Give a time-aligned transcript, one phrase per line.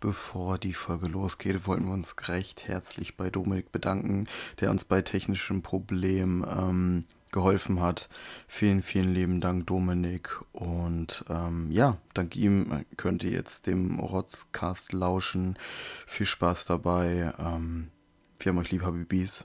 [0.00, 4.26] Bevor die Folge losgeht, wollten wir uns recht herzlich bei Dominik bedanken,
[4.58, 8.08] der uns bei technischen Problemen ähm, geholfen hat.
[8.48, 10.40] Vielen, vielen lieben Dank, Dominik.
[10.52, 15.58] Und ähm, ja, dank ihm könnt ihr jetzt dem Rotzcast lauschen.
[16.06, 17.34] Viel Spaß dabei.
[17.38, 17.90] Ähm,
[18.38, 19.44] wir haben euch lieb, Habibis.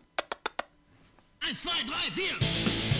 [1.42, 2.95] 1, 2, 3, 4!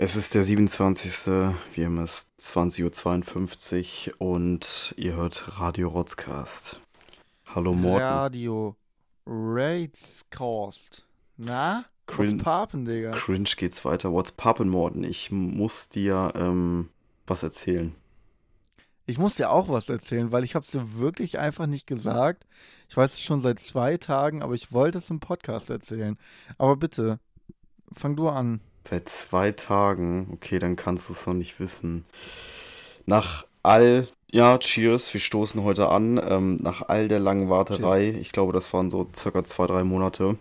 [0.00, 1.26] Es ist der 27.
[1.74, 6.80] Wir haben es 20.52 Uhr und ihr hört Radio Rotzcast.
[7.52, 8.04] Hallo Morten.
[8.04, 8.76] Radio
[9.26, 11.04] Ratscast.
[11.36, 11.84] Na?
[12.06, 13.10] Crin What's poppin', Digga?
[13.10, 14.12] Cringe geht's weiter.
[14.12, 15.02] What's poppin', Morten?
[15.02, 16.90] Ich muss dir ähm,
[17.26, 17.92] was erzählen.
[19.04, 22.46] Ich muss dir auch was erzählen, weil ich habe es dir wirklich einfach nicht gesagt.
[22.88, 26.16] Ich weiß es schon seit zwei Tagen, aber ich wollte es im Podcast erzählen.
[26.56, 27.18] Aber bitte,
[27.92, 28.60] fang du an.
[28.88, 30.28] Seit zwei Tagen.
[30.32, 32.06] Okay, dann kannst du es noch nicht wissen.
[33.04, 36.18] Nach all, ja, cheers, wir stoßen heute an.
[36.26, 38.22] Ähm, nach all der langen Warterei, cheers.
[38.22, 40.38] ich glaube, das waren so circa zwei, drei Monate.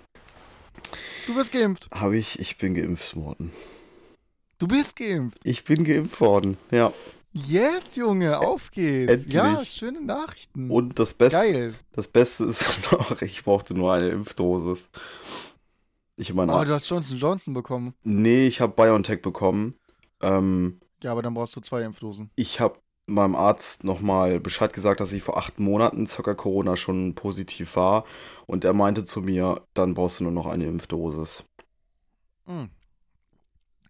[1.26, 1.90] Du bist geimpft.
[1.92, 3.52] Habe ich, ich bin geimpft worden.
[4.60, 5.40] Du bist geimpft.
[5.44, 6.94] Ich bin geimpft worden, ja.
[7.34, 9.12] Yes, Junge, auf geht's.
[9.12, 9.34] Endlich.
[9.34, 10.72] Ja, schöne Nachrichten.
[10.72, 11.76] Und das Beste, Geil.
[11.92, 14.90] das Beste ist noch, ich brauchte nur eine Impfdosis.
[16.18, 17.94] Ich meine, oh, du hast Johnson Johnson bekommen.
[18.04, 19.76] Nee, ich habe BioNTech bekommen.
[20.20, 22.32] Ähm, ja, aber dann brauchst du zwei Impfdosen.
[22.36, 27.14] Ich habe meinem Arzt nochmal Bescheid gesagt, dass ich vor acht Monaten circa Corona schon
[27.14, 28.04] positiv war.
[28.48, 31.44] Und er meinte zu mir, dann brauchst du nur noch eine Impfdosis.
[32.48, 32.72] Mhm.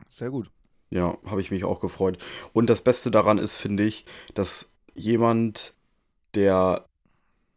[0.09, 0.51] Sehr gut.
[0.91, 2.21] Ja, habe ich mich auch gefreut.
[2.51, 5.75] Und das Beste daran ist, finde ich, dass jemand,
[6.33, 6.85] der,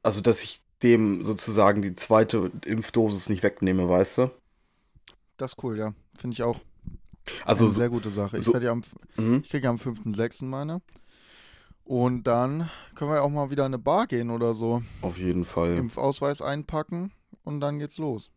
[0.05, 4.31] also dass ich dem sozusagen die zweite Impfdosis nicht wegnehme, weißt du?
[5.41, 5.95] Das ist cool, ja.
[6.15, 6.61] Finde ich auch.
[7.47, 8.37] Also eine sehr gute Sache.
[8.37, 8.83] Ich, so, ja am,
[9.17, 9.41] mhm.
[9.43, 10.45] ich kriege ja am 5.6.
[10.45, 10.83] meine.
[11.83, 14.83] Und dann können wir ja auch mal wieder in eine Bar gehen oder so.
[15.01, 15.77] Auf jeden Fall.
[15.77, 17.11] Impfausweis einpacken
[17.43, 18.31] und dann geht's los.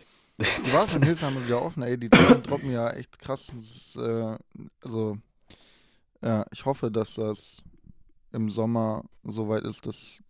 [0.38, 1.96] Die Bars in Hildesheim wieder offen, ey.
[1.96, 3.50] Die Zahlen droppen ja echt krass.
[3.58, 4.36] Ist, äh,
[4.84, 5.16] also,
[6.20, 7.62] ja, ich hoffe, dass das
[8.32, 10.22] im Sommer soweit ist, dass,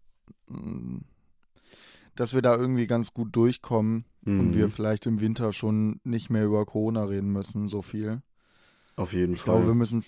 [0.46, 0.98] mm,
[2.14, 4.40] dass wir da irgendwie ganz gut durchkommen mhm.
[4.40, 4.70] und wir mhm.
[4.70, 8.22] vielleicht im Winter schon nicht mehr über Corona reden müssen, so viel.
[8.96, 9.54] Auf jeden ich Fall.
[9.54, 10.04] Glaube, wir müssen,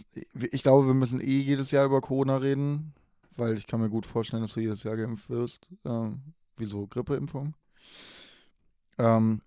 [0.50, 2.93] ich glaube, wir müssen eh jedes Jahr über Corona reden,
[3.37, 5.67] weil ich kann mir gut vorstellen, dass du jedes Jahr geimpft wirst.
[5.84, 6.21] Ähm,
[6.59, 7.55] wie so Grippeimpfung.
[8.99, 9.41] Ähm,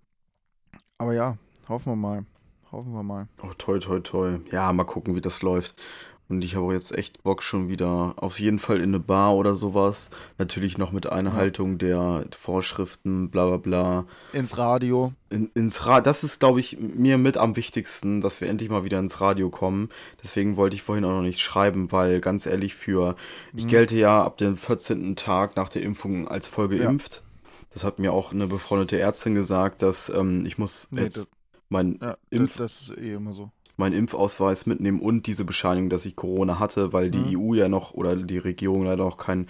[0.98, 1.38] aber ja,
[1.70, 2.26] hoffen wir mal.
[2.72, 3.28] Hoffen wir mal.
[3.44, 4.40] Oh, toi, toi, toi.
[4.52, 5.82] Ja, mal gucken, wie das läuft.
[6.28, 9.56] Und ich habe jetzt echt Bock schon wieder auf jeden Fall in eine Bar oder
[9.56, 10.10] sowas.
[10.40, 14.06] Natürlich noch mit Einhaltung der Vorschriften, bla bla bla.
[14.34, 15.14] Ins Radio.
[15.30, 18.84] In, ins Ra das ist, glaube ich, mir mit am wichtigsten, dass wir endlich mal
[18.84, 19.90] wieder ins Radio kommen.
[20.24, 23.12] Deswegen wollte ich vorhin auch noch nicht schreiben, weil ganz ehrlich, für
[23.52, 23.60] mhm.
[23.60, 25.16] ich gelte ja ab dem 14.
[25.16, 27.22] Tag nach der Impfung als voll geimpft.
[27.24, 27.56] Ja.
[27.72, 31.28] Das hat mir auch eine befreundete Ärztin gesagt, dass ähm, ich muss nee, jetzt
[31.70, 32.58] mein ja, Impf.
[32.58, 36.94] Das ist eh immer so meinen Impfausweis mitnehmen und diese Bescheinigung, dass ich Corona hatte,
[36.94, 37.40] weil die mhm.
[37.40, 39.48] EU ja noch oder die Regierung leider noch keinen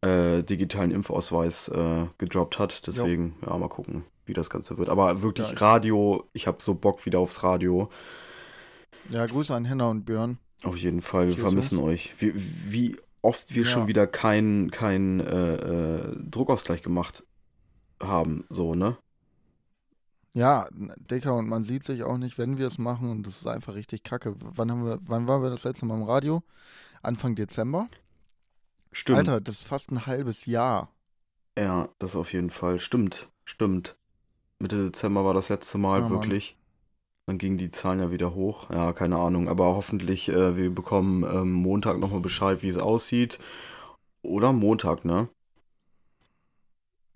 [0.00, 2.86] äh, digitalen Impfausweis äh, gedroppt hat.
[2.86, 3.50] Deswegen, jo.
[3.50, 4.88] ja, mal gucken, wie das Ganze wird.
[4.88, 7.90] Aber wirklich ja, ich Radio, ich habe so Bock wieder aufs Radio.
[9.10, 10.38] Ja, Grüße an Henna und Björn.
[10.64, 11.88] Auf jeden Fall, wir Cheers vermissen uns.
[11.88, 12.14] euch.
[12.18, 13.68] Wie, wie oft wir ja.
[13.68, 17.24] schon wieder keinen kein, äh, äh, Druckausgleich gemacht
[18.00, 18.96] haben, so, ne?
[20.34, 23.46] Ja, Dicker, und man sieht sich auch nicht, wenn wir es machen und das ist
[23.46, 24.34] einfach richtig kacke.
[24.38, 26.42] Wann haben wir, wann waren wir das letzte Mal im Radio?
[27.02, 27.88] Anfang Dezember?
[28.92, 29.18] Stimmt.
[29.18, 30.92] Alter, das ist fast ein halbes Jahr.
[31.58, 32.78] Ja, das auf jeden Fall.
[32.78, 33.96] Stimmt, stimmt.
[34.58, 36.56] Mitte Dezember war das letzte Mal ja, wirklich.
[37.26, 38.70] Dann gingen die Zahlen ja wieder hoch.
[38.70, 39.48] Ja, keine Ahnung.
[39.48, 43.38] Aber hoffentlich, äh, wir bekommen ähm, Montag nochmal Bescheid, wie es aussieht.
[44.22, 45.28] Oder Montag, ne?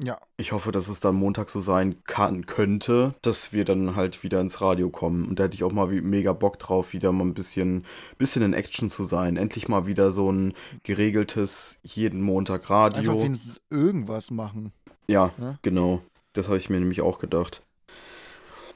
[0.03, 0.19] Ja.
[0.37, 4.41] Ich hoffe, dass es dann Montag so sein kann, könnte, dass wir dann halt wieder
[4.41, 5.29] ins Radio kommen.
[5.29, 7.85] Und da hätte ich auch mal mega Bock drauf, wieder mal ein bisschen,
[8.19, 9.37] bisschen in Action zu sein.
[9.37, 13.13] Endlich mal wieder so ein geregeltes, jeden Montag Radio.
[13.13, 14.73] Einfach wenigstens irgendwas machen.
[15.07, 15.59] Ja, ja?
[15.63, 16.03] genau.
[16.33, 17.63] Das habe ich mir nämlich auch gedacht.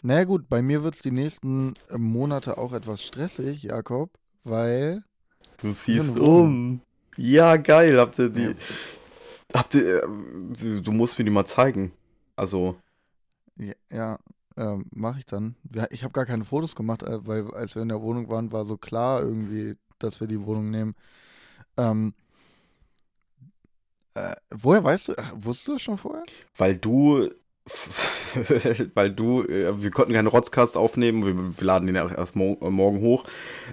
[0.03, 4.11] Na naja, gut, bei mir wird es die nächsten äh, Monate auch etwas stressig, Jakob,
[4.45, 5.03] weil.
[5.59, 6.81] Du siehst um.
[7.17, 7.99] Ja, geil.
[7.99, 8.43] Habt ihr die.
[8.43, 8.53] Ja.
[9.55, 11.93] Habt ihr, äh, du musst mir die mal zeigen.
[12.37, 12.77] Also.
[13.57, 14.19] Ja, ja
[14.57, 15.57] äh, mache ich dann.
[15.91, 18.65] Ich habe gar keine Fotos gemacht, äh, weil als wir in der Wohnung waren, war
[18.65, 20.95] so klar irgendwie, dass wir die Wohnung nehmen.
[21.77, 22.15] Ähm,
[24.15, 25.13] Äh, woher weißt du?
[25.13, 26.25] äh, Wusstest du das schon vorher?
[26.57, 27.29] Weil du,
[28.95, 32.57] weil du, äh, wir konnten keinen Rotzcast aufnehmen, wir, wir laden den ja erst mo
[32.71, 33.25] morgen hoch,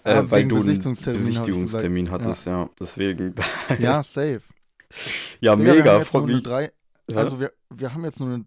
[0.03, 2.69] weil du einen Besichtigungstermin, hattest, ja.
[2.79, 3.35] Deswegen,
[3.79, 4.41] Ja, safe.
[5.41, 6.43] Ja, Digga, wir mega, jetzt freut eine mich.
[6.43, 6.71] drei?
[7.13, 8.45] Also wir, wir haben jetzt nur eine,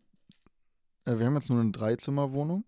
[1.04, 2.64] äh, wir haben jetzt nur eine Dreizimmerwohnung.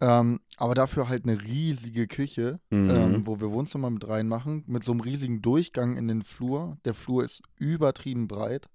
[0.00, 2.90] Ähm, aber dafür halt eine riesige Küche, Mhm.
[2.90, 6.76] ähm, wo wir Wohnzimmer mit reinmachen, mit so einem riesigen Durchgang in den Flur.
[6.84, 8.68] Der Flur ist übertrieben breit.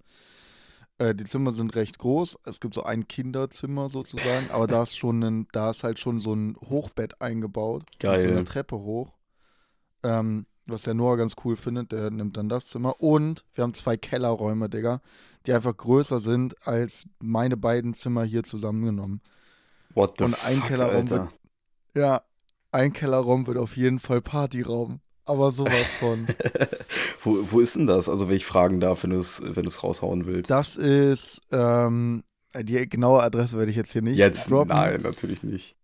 [0.97, 2.39] Äh, die Zimmer sind recht groß.
[2.45, 6.19] Es gibt so ein Kinderzimmer sozusagen, aber da ist schon ein, da ist halt schon
[6.19, 7.83] so ein Hochbett eingebaut.
[7.91, 8.31] Mit so Geil.
[8.31, 9.11] einer Treppe hoch.
[10.03, 13.01] Ähm, was der Noah ganz cool findet, der nimmt dann das Zimmer.
[13.01, 15.01] Und wir haben zwei Kellerräume, Digga,
[15.45, 19.21] die einfach größer sind als meine beiden Zimmer hier zusammengenommen.
[19.93, 21.15] What the und ein fuck, Kellerraum Alter.
[21.23, 21.29] wird-
[21.95, 22.21] Ja,
[22.71, 24.99] ein Kellerraum wird auf jeden Fall Partyraum.
[25.25, 26.27] Aber sowas von.
[27.23, 28.09] wo, wo ist denn das?
[28.09, 30.49] Also, wenn ich fragen darf, wenn du es wenn du's raushauen willst.
[30.49, 32.23] Das ist, ähm,
[32.59, 34.69] die genaue Adresse werde ich jetzt hier nicht Jetzt, droppen.
[34.75, 35.75] nein, natürlich nicht.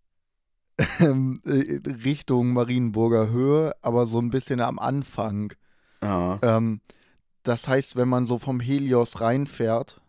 [1.00, 5.52] Ähm, äh, Richtung Marienburger Höhe, aber so ein bisschen am Anfang.
[6.02, 6.38] Ja.
[6.42, 6.80] Ähm,
[7.44, 10.00] das heißt, wenn man so vom Helios reinfährt,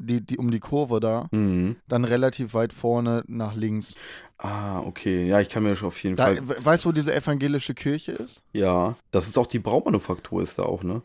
[0.00, 1.76] die, die, um die Kurve da, Mhm.
[1.86, 3.94] dann relativ weit vorne nach links.
[4.38, 5.24] Ah, okay.
[5.28, 6.48] Ja, ich kann mir schon auf jeden Da, Fall.
[6.48, 8.42] we- weißt du, wo diese evangelische Kirche ist?
[8.52, 11.02] Ja, das ist auch die Braumanufaktur, ist da auch, ne?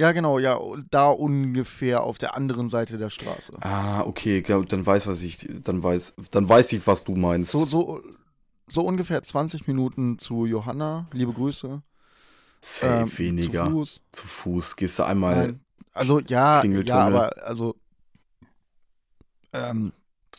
[0.00, 0.58] Ja, genau, ja,
[0.90, 3.52] da ungefähr auf der anderen Seite der Straße.
[3.60, 7.50] Ah, okay, dann weiß was ich, dann weiß, dann weiß ich, was du meinst.
[7.50, 8.00] So, so,
[8.66, 11.82] so ungefähr 20 Minuten zu Johanna, liebe Grüße.
[12.62, 13.66] Safe Ähm, weniger.
[13.66, 14.00] Zu Fuß.
[14.12, 15.36] Zu Fuß gehst du einmal.
[15.36, 15.60] Nein.
[15.92, 17.74] Also ja, ja, aber also
[19.52, 19.92] ähm,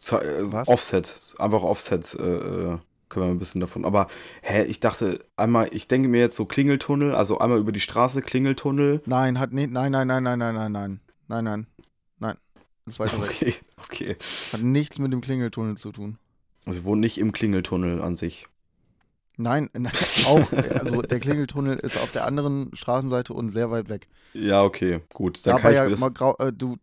[0.10, 0.16] äh,
[0.52, 0.70] Was?
[0.70, 2.80] Offset, einfach Offset, äh, äh,
[3.12, 3.86] können wir ein bisschen davon.
[3.86, 4.08] Aber,
[4.42, 8.22] hä, ich dachte einmal, ich denke mir jetzt so Klingeltunnel, also einmal über die Straße
[8.22, 9.02] Klingeltunnel.
[9.06, 11.68] nein, hat nicht, nein, nein, nein, nein, nein, nein, nein, nein, nein,
[12.18, 12.38] nein.
[12.86, 13.30] Das weiter weg.
[13.30, 14.16] Okay, okay.
[14.52, 16.18] Hat nichts mit dem Klingeltunnel zu tun.
[16.66, 18.48] Also wohnen nicht im Klingeltunnel an sich.
[19.38, 19.92] Nein, nein
[20.26, 24.08] auch, also der Klingeltunnel ist auf der anderen Straßenseite und sehr weit weg.
[24.34, 25.46] Ja, okay, gut.
[25.46, 26.78] Dann Da kann ich ja das, grau, äh, du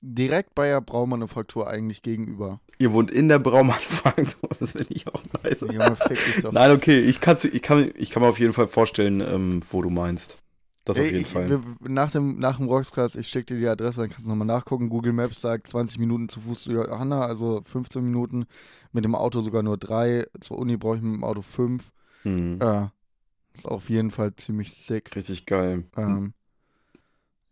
[0.00, 2.60] direkt bei der Braumanufaktur eigentlich gegenüber.
[2.78, 5.60] Ihr wohnt in der Braumanufaktur, das finde ich auch nice.
[5.60, 6.52] Junge, fick dich doch.
[6.52, 9.90] Nein, okay, ich, ich, kann, ich kann mir auf jeden Fall vorstellen, ähm, wo du
[9.90, 10.36] meinst.
[10.84, 11.50] Das auf Ey, jeden ich, Fall.
[11.50, 14.46] wir, nach dem, nach dem Rockscast, ich schicke dir die Adresse, dann kannst du nochmal
[14.46, 14.88] nachgucken.
[14.88, 18.46] Google Maps sagt 20 Minuten zu Fuß zu Johanna, also 15 Minuten.
[18.92, 20.26] Mit dem Auto sogar nur drei.
[20.40, 21.90] Zur Uni brauche ich mit dem Auto fünf.
[22.22, 22.86] Hm, Äh,
[23.52, 25.16] ist auf jeden Fall ziemlich sick.
[25.16, 25.84] Richtig geil.
[25.96, 26.34] Ähm,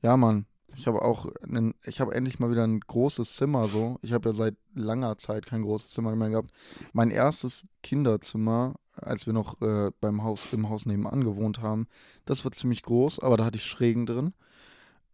[0.00, 0.46] ja, Mann.
[0.76, 3.98] Ich habe auch, einen, ich habe endlich mal wieder ein großes Zimmer so.
[4.02, 6.50] Ich habe ja seit langer Zeit kein großes Zimmer mehr gehabt.
[6.92, 11.86] Mein erstes Kinderzimmer, als wir noch äh, beim Haus, im Haus nebenan gewohnt haben,
[12.24, 14.34] das war ziemlich groß, aber da hatte ich Schrägen drin.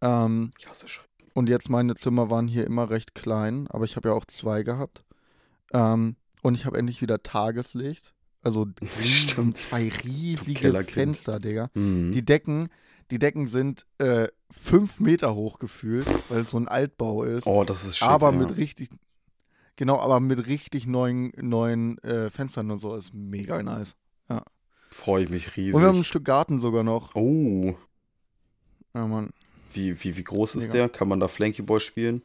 [0.01, 1.07] Ähm, Ich hasse Schreck.
[1.33, 4.63] und jetzt meine Zimmer waren hier immer recht klein, aber ich habe ja auch zwei
[4.63, 5.03] gehabt.
[5.73, 8.13] Ähm, und ich habe endlich wieder Tageslicht.
[8.41, 8.65] Also
[8.99, 10.83] riesen, zwei riesige.
[10.83, 11.69] Fenster, Digga.
[11.75, 12.11] Hm.
[12.11, 12.69] Die Decken,
[13.11, 17.45] die Decken sind äh, fünf Meter hoch gefühlt, weil es so ein Altbau ist.
[17.45, 18.37] Oh, das ist schick, aber ja.
[18.37, 18.89] mit richtig,
[19.75, 23.95] genau, aber mit richtig neuen, neuen äh, Fenstern und so ist mega nice.
[24.93, 25.73] Freue ich mich riesig.
[25.73, 27.15] Und wir haben ein Stück Garten sogar noch.
[27.15, 27.77] oh,
[28.93, 29.29] Ja, Mann.
[29.71, 30.73] wie, wie, wie groß ist Mega.
[30.73, 30.89] der?
[30.89, 32.23] Kann man da Flanky Boy spielen?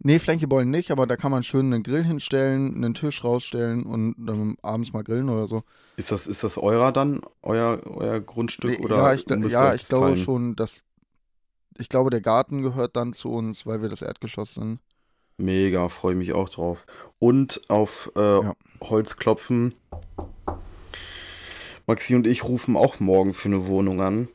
[0.00, 4.14] Nee, Flankeball nicht, aber da kann man schön einen Grill hinstellen, einen Tisch rausstellen und
[4.18, 5.64] dann abends mal grillen oder so.
[5.96, 7.20] Ist das, ist das eurer dann?
[7.42, 8.78] Euer, euer Grundstück?
[8.78, 10.16] Nee, oder ja, ich, ja, ich glaube teilen?
[10.16, 10.84] schon, dass.
[11.78, 14.78] Ich glaube, der Garten gehört dann zu uns, weil wir das Erdgeschoss sind.
[15.36, 16.86] Mega, freue mich auch drauf.
[17.18, 18.54] Und auf äh, Ja.
[18.80, 19.74] Holz klopfen.
[21.86, 24.28] Maxi und ich rufen auch morgen für eine Wohnung an.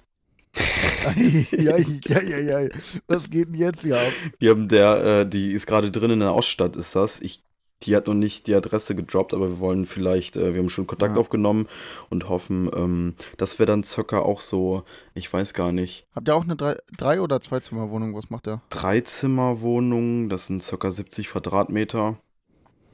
[1.52, 2.70] Ja, ja, ja, ja.
[3.08, 4.12] Was geht denn jetzt hier ab?
[4.40, 7.20] Wir haben der, äh, die ist gerade drin in der Ausstadt, ist das.
[7.22, 7.44] Ich,
[7.84, 10.88] die hat noch nicht die Adresse gedroppt, aber wir wollen vielleicht, äh, wir haben schon
[10.88, 11.20] Kontakt Ja.
[11.20, 11.68] aufgenommen
[12.10, 14.84] und hoffen, ähm, dass wir dann circa auch so,
[15.16, 18.16] ich weiß gar nicht, Habt ihr auch eine drei, drei oder Zweizimmerwohnung?
[18.16, 18.62] Was macht der?
[18.70, 22.18] Dreizimmerwohnung, das sind circa 70 Quadratmeter.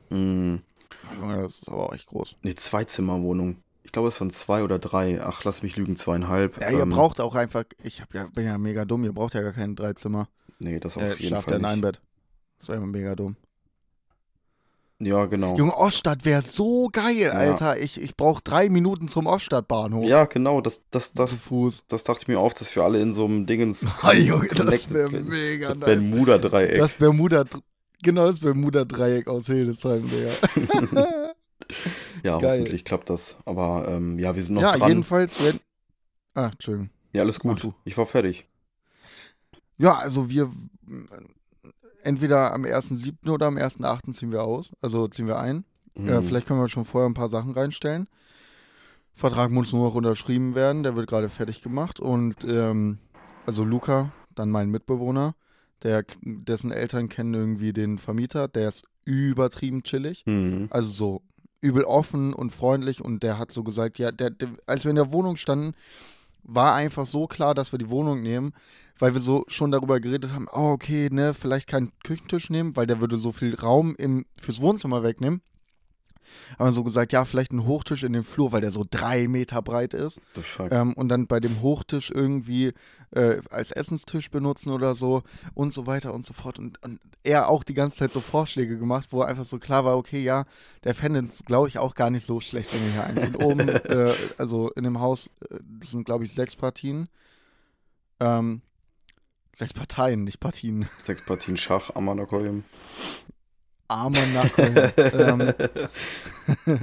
[0.10, 0.62] Hm,
[1.20, 2.36] Junge, das ist aber auch echt groß.
[2.42, 3.58] nee, Zweizimmerwohnung.
[3.84, 5.22] Ich glaube, es waren zwei oder drei.
[5.24, 6.60] Ach, lass mich lügen, zweieinhalb.
[6.62, 7.64] Ja, ihr Ähm, braucht auch einfach.
[7.84, 9.04] Ich ja, bin ja mega dumm.
[9.04, 10.28] Ihr braucht ja gar kein Dreizimmer.
[10.60, 11.82] Nee, das auf Äh, jeden schlaft Fall ja in nicht.
[11.82, 12.02] Bett.
[12.60, 13.36] Das wäre immer mega dumm.
[15.02, 15.56] Ja, genau.
[15.56, 17.78] Junge, Oststadt wäre so geil, Alter.
[17.80, 20.06] Ich, ich brauche drei Minuten zum Oststadtbahnhof.
[20.06, 21.86] Ja, genau, das, das, Zu das, Fuß.
[21.88, 23.88] das dachte ich mir auf, dass wir alle in so einem Dingens.
[24.02, 26.10] Ah, Junge, das wäre mega Das nice.
[26.12, 26.78] Bermuda-Dreieck.
[26.78, 27.46] Das Bermuda,
[28.04, 30.32] genau das Bermuda-Dreieck aus Hildesheim, Digga.
[32.24, 32.60] Ja, geil.
[32.60, 33.38] hoffentlich klappt das.
[33.46, 34.90] Aber ähm, ja, wir sind noch ja, dran.
[34.90, 35.60] jedenfalls, wenn.
[36.34, 36.90] Ah, Entschuldigung.
[37.14, 37.68] Ja, alles gut.
[37.86, 38.46] Ich war fertig.
[39.78, 40.52] Ja, also wir
[42.04, 43.30] entweder am 1.7.
[43.30, 44.12] oder am 1.8.
[44.12, 44.72] ziehen wir aus.
[44.82, 45.66] Also ziehen wir ein.
[45.96, 46.10] Mhm.
[46.10, 48.08] Äh, vielleicht können wir schon vorher ein paar Sachen reinstellen.
[49.14, 52.00] Vertrag muss nur noch unterschrieben werden, der wird gerade fertig gemacht.
[52.00, 53.00] Und ähm,
[53.46, 55.36] also Luca, dann mein Mitbewohner,
[55.84, 60.26] der, dessen Eltern kennen irgendwie den Vermieter, der ist übertrieben chillig.
[60.26, 60.68] Mhm.
[60.70, 61.22] Also so
[61.62, 64.96] übel offen und freundlich und der hat so gesagt, ja, der, der, als wir in
[64.96, 65.74] der Wohnung standen,
[66.44, 68.54] war einfach so klar, dass wir die Wohnung nehmen,
[68.98, 72.88] weil wir so schon darüber geredet haben, oh, okay, ne, vielleicht keinen Küchentisch nehmen, weil
[72.88, 75.42] der würde so viel Raum im, fürs Wohnzimmer wegnehmen.
[76.58, 79.28] Haben wir so gesagt, ja, vielleicht einen Hochtisch in den Flur, weil der so drei
[79.28, 80.20] Meter breit ist.
[80.36, 80.72] The fuck.
[80.72, 82.74] Ähm, und dann bei dem Hochtisch irgendwie
[83.12, 86.60] äh, als Essenstisch benutzen oder so und so weiter und so fort.
[86.60, 89.98] Und, und er auch die ganze Zeit so Vorschläge gemacht, wo einfach so klar war,
[89.98, 90.44] okay, ja,
[90.84, 93.36] der fände es, glaube ich, auch gar nicht so schlecht, wenn wir hier einziehen.
[93.44, 97.10] Oben, äh, also in dem Haus, äh, das sind, glaube ich, sechs Partien.
[98.20, 98.62] Ähm,
[99.54, 100.88] sechs Parteien, nicht Partien.
[101.00, 102.64] Sechs Partien Schach, Amanakoyim.
[103.90, 104.92] Armer Nacken.
[104.98, 105.54] ähm,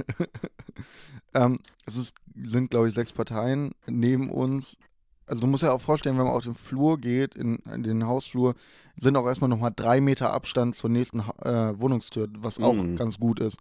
[1.33, 4.77] ähm, es ist, sind, glaube ich, sechs Parteien neben uns.
[5.25, 8.05] Also du musst ja auch vorstellen, wenn man auf den Flur geht, in, in den
[8.07, 8.55] Hausflur,
[8.95, 12.95] sind auch erstmal nochmal drei Meter Abstand zur nächsten äh, Wohnungstür, was auch Mhm.
[12.95, 13.57] ganz gut ist.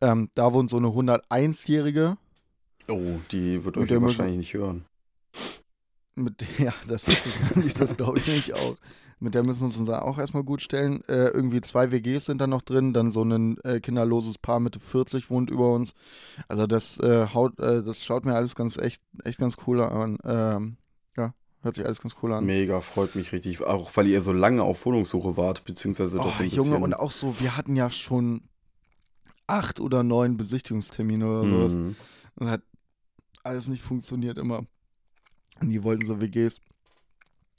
[0.00, 2.16] Ähm, da wohnt so eine 101-Jährige.
[2.88, 4.84] Oh, die wird euch ja wahrscheinlich nicht hören.
[6.16, 8.76] Mit, ja, das ist es nämlich, das glaube ich nicht auch.
[9.18, 11.02] Mit der müssen wir uns dann auch erstmal gut stellen.
[11.08, 14.78] Äh, irgendwie zwei WGs sind da noch drin, dann so ein äh, kinderloses Paar Mitte
[14.78, 15.94] 40 wohnt über uns.
[16.48, 20.18] Also das äh, haut, äh, das schaut mir alles ganz echt, echt ganz cool an.
[20.22, 20.76] Ähm,
[21.16, 21.32] ja,
[21.62, 22.44] hört sich alles ganz cool an.
[22.44, 23.62] Mega, freut mich richtig.
[23.62, 26.50] Auch weil ihr so lange auf Wohnungssuche wart, beziehungsweise das Oh, ein.
[26.50, 28.42] Junge, und auch so, wir hatten ja schon
[29.46, 31.74] acht oder neun Besichtigungstermine oder sowas.
[31.74, 31.96] Mhm.
[32.34, 32.60] Und hat
[33.44, 34.66] alles nicht funktioniert immer.
[35.60, 36.60] Und die wollten so WGs.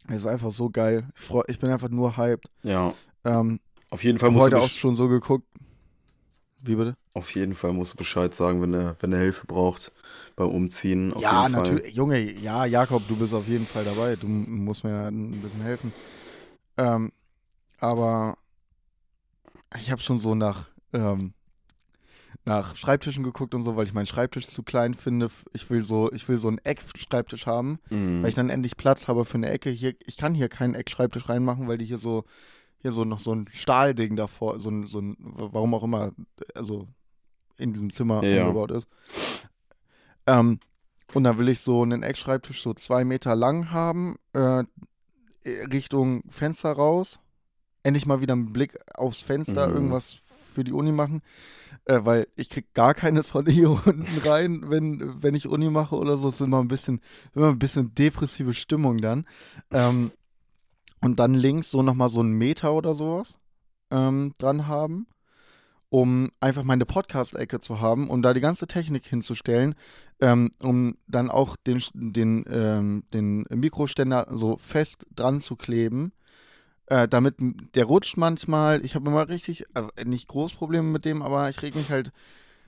[0.08, 1.08] Das ist einfach so geil.
[1.16, 2.48] Ich, freu, ich bin einfach nur hyped.
[2.64, 2.94] Ja,
[3.26, 3.60] Ähm,
[3.90, 5.46] auf jeden Fall hab musst heute auch schon so geguckt.
[6.62, 6.96] Wie bitte?
[7.14, 9.92] auf jeden Fall musst du Bescheid sagen, wenn er wenn er Hilfe braucht
[10.36, 11.14] beim Umziehen.
[11.18, 11.96] Ja, natürlich.
[11.96, 14.16] Junge, ja, Jakob, du bist auf jeden Fall dabei.
[14.16, 15.92] Du musst mir ein bisschen helfen.
[16.78, 17.12] Ähm,
[17.80, 18.38] aber
[19.80, 21.34] ich habe schon so nach, ähm,
[22.48, 25.30] nach Schreibtischen geguckt und so, weil ich meinen Schreibtisch zu klein finde.
[25.54, 28.22] Ich will so, ich will so einen Eckschreibtisch haben, Mhm.
[28.24, 29.70] weil ich dann endlich Platz habe für eine Ecke.
[29.70, 32.24] Hier, ich kann hier keinen Eckschreibtisch reinmachen, weil die hier so,
[32.80, 36.12] hier so noch so ein Stahlding davor, so ein, so ein, warum auch immer,
[36.56, 36.88] also
[37.58, 38.88] in diesem Zimmer Ja, eingebaut ist.
[40.26, 40.60] Ähm,
[41.14, 44.64] und dann will ich so einen Eckschreibtisch so zwei Meter lang haben, äh,
[45.72, 47.20] Richtung Fenster raus.
[47.84, 49.74] Endlich mal wieder einen Blick aufs Fenster, Mhm.
[49.76, 50.14] irgendwas
[50.58, 51.22] für die Uni machen.
[51.86, 55.96] Äh, weil ich krieg gar keine Sonne hier unten rein, wenn, wenn ich Uni mache
[55.96, 56.30] oder so.
[56.30, 57.00] Es ist immer ein bisschen,
[57.36, 59.26] immer ein bisschen depressive Stimmung dann.
[59.72, 60.12] Ähm,
[61.02, 63.38] und dann links so nochmal so einen Meter oder sowas
[63.92, 65.06] ähm, dran haben,
[65.90, 69.76] um einfach meine Podcast-Ecke zu haben, um da die ganze Technik hinzustellen,
[70.20, 76.14] ähm, um dann auch den, den, ähm, den Mikroständer so fest dran zu kleben.
[76.88, 77.36] Äh, damit
[77.76, 78.84] der rutscht manchmal.
[78.86, 82.12] Ich habe immer richtig, äh, nicht groß Probleme mit dem, aber ich reg mich halt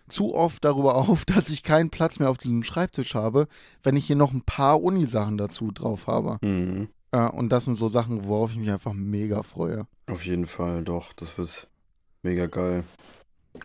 [0.09, 3.47] zu oft darüber auf, dass ich keinen Platz mehr auf diesem Schreibtisch habe,
[3.83, 6.37] wenn ich hier noch ein paar Uni-Sachen dazu drauf habe.
[6.45, 6.89] Mhm.
[7.11, 9.87] Äh, und das sind so Sachen, worauf ich mich einfach mega freue.
[10.07, 11.13] Auf jeden Fall, doch.
[11.13, 11.67] Das wird
[12.23, 12.83] mega geil.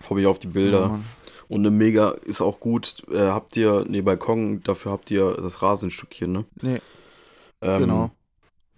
[0.00, 0.86] Freue mich auf die Bilder.
[0.86, 1.00] Ja.
[1.48, 3.02] Und eine mega ist auch gut.
[3.10, 6.44] Äh, habt ihr, nee, Balkon, dafür habt ihr das Rasenstückchen, ne?
[6.62, 6.80] Nee,
[7.60, 8.10] Ähm, genau.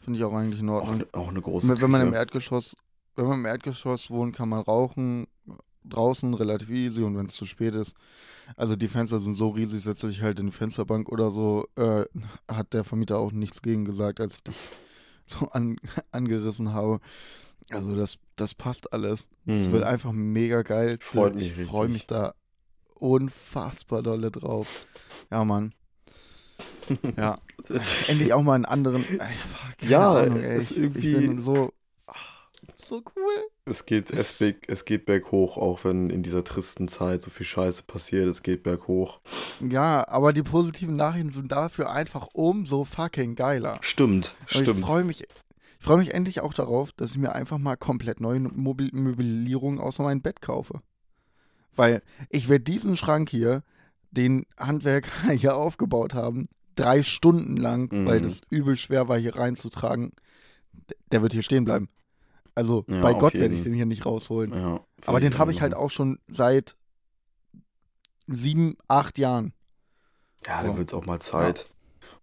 [0.07, 0.99] Finde ich auch eigentlich in Auch, Ordnung.
[0.99, 2.15] ne- auch eine große Wenn, wenn man im.
[2.15, 2.77] Erdgeschoss,
[3.17, 5.27] wenn man im Erdgeschoss wohnt, kann man rauchen
[5.85, 7.95] draußen relativ easy und wenn es zu spät ist.
[8.57, 12.05] Also die Fenster sind so riesig, setze ich halt in die Fensterbank oder so, äh,
[12.49, 14.71] hat der Vermieter auch nichts gegen gesagt, als ich das
[15.27, 15.77] so an,
[16.13, 17.01] angerissen habe.
[17.71, 19.29] Also das, das passt alles.
[19.45, 19.73] Es Mhm.
[19.73, 20.99] wird einfach mega geil.
[21.01, 22.33] Freut mich ich freue mich da
[23.01, 24.87] unfassbar dolle drauf.
[25.31, 25.73] Ja, Mann.
[27.17, 27.37] Ja.
[28.09, 29.05] Endlich auch mal einen anderen.
[29.09, 29.19] Ey,
[29.79, 30.57] keine Ja, Ahnung, ey.
[30.59, 31.73] ist ich, irgendwie- ich bin so.
[32.75, 33.33] So cool.
[33.65, 37.47] Es geht, es, berg, es geht berghoch, auch wenn in dieser tristen Zeit so viel
[37.47, 38.27] Scheiße passiert.
[38.29, 39.19] Es geht berghoch.
[39.61, 43.79] Ja, aber die positiven Nachrichten sind dafür einfach umso fucking geiler.
[43.81, 44.81] Stimmt, ich stimmt.
[44.81, 48.39] freue mich, ich freue mich endlich auch darauf, dass ich mir einfach mal komplett neue
[48.41, 50.81] Mobil Möblierungen außer mein Bett kaufe.
[51.75, 53.63] Weil ich werde diesen Schrank hier,
[54.17, 58.07] den Handwerker hier aufgebaut haben, drei Stunden lang, Mhm.
[58.07, 60.13] weil das übel schwer war, hier reinzutragen,
[61.13, 61.89] der wird hier stehen bleiben.
[62.55, 64.53] Also Ja, bei Gott werde ich den hier nicht rausholen.
[64.55, 66.75] Ja, Aber den habe ich halt auch schon seit
[68.27, 69.53] sieben, acht Jahren.
[70.47, 70.69] Ja, So.
[70.69, 71.67] da wird es auch mal Zeit.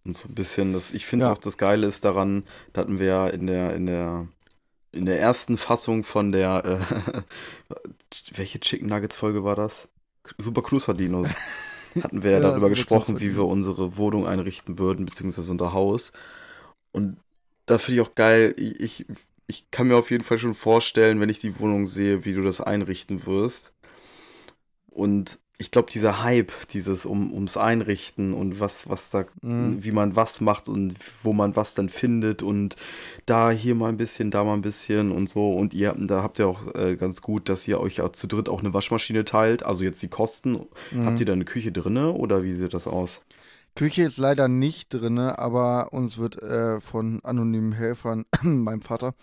[0.04, 1.32] Und so ein bisschen, das, ich finde Ja.
[1.34, 4.28] auch das Geile ist daran, da hatten wir ja in der, in der,
[4.92, 7.22] in der ersten Fassung von der, äh,
[8.36, 9.88] welche Chicken Nuggets Folge war das?
[10.38, 11.36] Super Cruiser-Dinos.
[12.00, 16.12] Hatten wir ja Ja, darüber gesprochen, wie wir unsere Wohnung einrichten würden, beziehungsweise unser Haus.
[16.92, 17.18] Und
[17.66, 19.06] da finde ich auch geil, ich,
[19.48, 22.42] ich kann mir auf jeden Fall schon vorstellen, wenn ich die Wohnung sehe, wie du
[22.44, 23.74] das einrichten wirst.
[24.90, 29.84] Und ich glaube, dieser Hype, dieses um, ums Einrichten und was, was da, Mhm.
[29.84, 32.76] wie man was macht und wo man was dann findet und
[33.26, 35.54] da hier mal ein bisschen, da mal ein bisschen und so.
[35.54, 38.60] Und ihr, da habt ihr auch äh, ganz gut, dass ihr euch zu dritt auch
[38.60, 39.64] eine Waschmaschine teilt.
[39.64, 40.60] Also jetzt die Kosten.
[40.92, 41.06] Mhm.
[41.06, 43.20] Habt ihr da eine Küche drinne oder wie sieht das aus?
[43.76, 49.16] Küche ist leider nicht drin, aber uns wird äh, von anonymen Helfern, meinem Vater,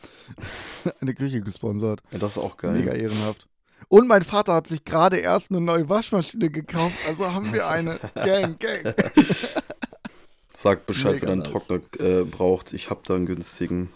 [1.01, 2.03] eine Küche gesponsert.
[2.13, 2.73] Ja, das ist auch geil.
[2.73, 3.47] Mega ehrenhaft.
[3.89, 7.99] Und mein Vater hat sich gerade erst eine neue Waschmaschine gekauft, also haben wir eine.
[8.15, 8.95] Gang, gang.
[10.55, 11.51] Sagt Bescheid, Mega wenn ihr einen nice.
[11.67, 12.73] Trockner äh, braucht.
[12.73, 13.91] Ich hab da einen günstigen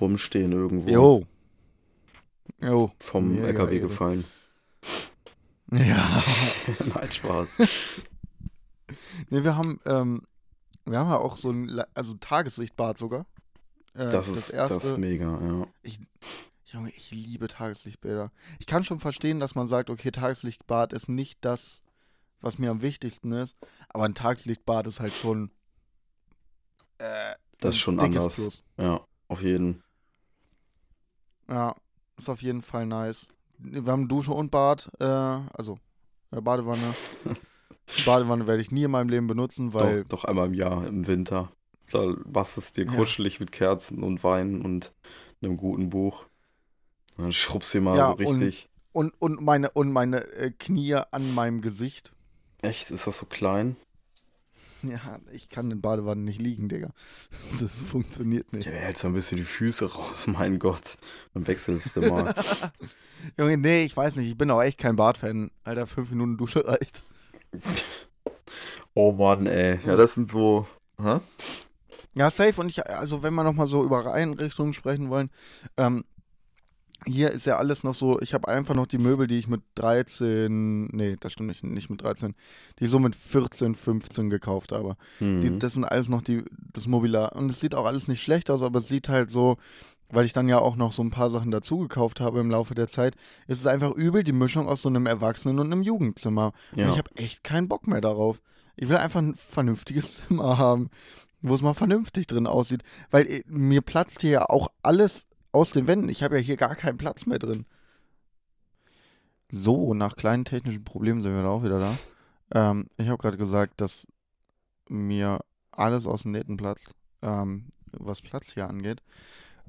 [0.00, 0.90] rumstehen irgendwo.
[0.90, 1.26] Jo.
[2.60, 2.92] Jo.
[3.00, 3.88] Vom Mega LKW Ehre.
[3.88, 4.24] gefallen.
[5.72, 6.22] Ja.
[6.94, 7.58] Nein, Spaß.
[9.30, 10.22] Nee, wir haben, ähm,
[10.84, 13.26] wir haben ja auch so ein, also Tageslichtbad sogar.
[13.94, 15.66] Äh, Das ist, das ist mega, ja.
[16.66, 18.32] Junge, ich liebe Tageslichtbäder.
[18.58, 21.82] Ich kann schon verstehen, dass man sagt, okay, Tageslichtbad ist nicht das,
[22.40, 23.56] was mir am wichtigsten ist,
[23.88, 25.50] aber ein Tageslichtbad ist halt schon
[26.98, 28.34] äh, Das ist schon anders.
[28.34, 28.62] Plus.
[28.78, 29.82] Ja, auf jeden.
[31.48, 31.76] Ja,
[32.16, 33.28] ist auf jeden Fall nice.
[33.58, 35.78] Wir haben Dusche und Bad, äh, also
[36.32, 36.94] äh, Badewanne.
[38.04, 41.06] Badewanne werde ich nie in meinem Leben benutzen, weil doch, doch einmal im Jahr im
[41.06, 41.52] Winter.
[41.92, 42.92] Da machst es dir Ja.
[42.92, 44.92] kuschelig mit Kerzen und Wein und
[45.40, 46.26] einem guten Buch.
[47.16, 48.68] Dann schrubbst du mal Ja, so und- richtig.
[48.92, 52.12] und, und meine und meine äh, Knie an meinem Gesicht.
[52.62, 52.90] Echt?
[52.90, 53.76] Ist das so klein?
[54.82, 56.90] Ja, ich kann in Badewanne nicht liegen, Digga.
[57.60, 58.66] Das funktioniert nicht.
[58.66, 60.98] Ja, der hält so ein bisschen die Füße raus, mein Gott.
[61.34, 62.34] Dann wechselst du mal.
[63.38, 65.50] Junge, nee, ich weiß nicht, ich bin auch echt kein Bad-Fan.
[65.64, 67.02] Alter, fünf Minuten Dusche reicht.
[68.94, 69.80] oh Mann, ey.
[69.84, 70.66] Ja, das sind so.
[71.02, 71.20] Hä?
[72.14, 72.60] Ja, safe.
[72.60, 75.30] Und ich, also wenn wir nochmal so über Einrichtungen sprechen wollen,
[75.76, 76.04] ähm,
[77.04, 79.62] hier ist ja alles noch so, ich habe einfach noch die Möbel, die ich mit
[79.74, 82.34] 13, nee, das stimmt nicht, nicht mit 13,
[82.78, 84.96] die ich so mit 14, 15 gekauft habe.
[85.20, 85.40] Mhm.
[85.40, 87.36] Die, das sind alles noch die, das Mobiliar.
[87.36, 89.56] Und es sieht auch alles nicht schlecht aus, aber es sieht halt so,
[90.08, 92.74] weil ich dann ja auch noch so ein paar Sachen dazu gekauft habe im Laufe
[92.74, 93.14] der Zeit,
[93.46, 96.52] ist es einfach übel die Mischung aus so einem Erwachsenen- und einem Jugendzimmer.
[96.72, 96.90] Und ja.
[96.90, 98.40] ich habe echt keinen Bock mehr darauf.
[98.76, 100.90] Ich will einfach ein vernünftiges Zimmer haben,
[101.42, 102.82] wo es mal vernünftig drin aussieht.
[103.10, 106.08] Weil äh, mir platzt hier ja auch alles aus den Wänden.
[106.08, 107.64] Ich habe ja hier gar keinen Platz mehr drin.
[109.50, 111.98] So, nach kleinen technischen Problemen sind wir da auch wieder da.
[112.52, 114.06] Ähm, ich habe gerade gesagt, dass
[114.88, 115.40] mir
[115.70, 119.02] alles aus den Nähten platzt, ähm, was Platz hier angeht.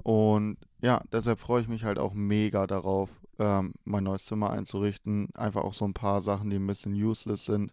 [0.04, 5.30] Und ja, deshalb freue ich mich halt auch mega darauf, ähm, mein neues Zimmer einzurichten.
[5.36, 7.72] Einfach auch so ein paar Sachen, die ein bisschen useless sind,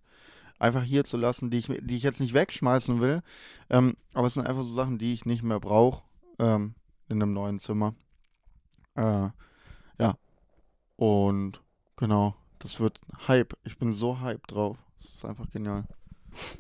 [0.59, 3.23] einfach hier zu lassen, die ich, die ich jetzt nicht wegschmeißen will.
[3.71, 6.05] Ähm, aber es sind einfach so Sachen, die ich nicht mehr brauche
[6.39, 6.75] ähm,
[7.09, 7.95] in einem neuen Zimmer.
[8.95, 9.29] Äh,
[9.99, 10.17] ja.
[10.97, 11.61] Und
[11.97, 13.55] genau, das wird Hype.
[13.65, 14.79] Ich bin so hype drauf.
[14.97, 15.85] Das ist einfach genial.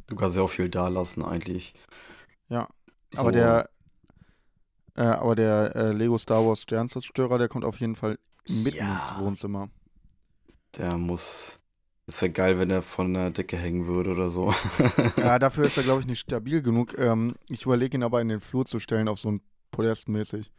[0.06, 1.74] Du kannst ja auch viel da lassen, eigentlich.
[2.48, 2.68] Ja,
[3.12, 3.70] So, Aber der,
[4.96, 8.18] äh, aber der äh, Lego Star Wars Sternzerstörer, der kommt auf jeden Fall
[8.48, 8.94] mitten Ja.
[8.94, 9.68] ins Wohnzimmer.
[10.76, 11.58] Der muss.
[12.06, 14.52] Es wäre geil, wenn er von der Decke hängen würde oder so.
[15.16, 16.98] Ja, dafür ist er, glaube ich, nicht stabil genug.
[16.98, 20.52] Ähm, ich überlege ihn aber in den Flur zu stellen, auf so ein Podest mäßig.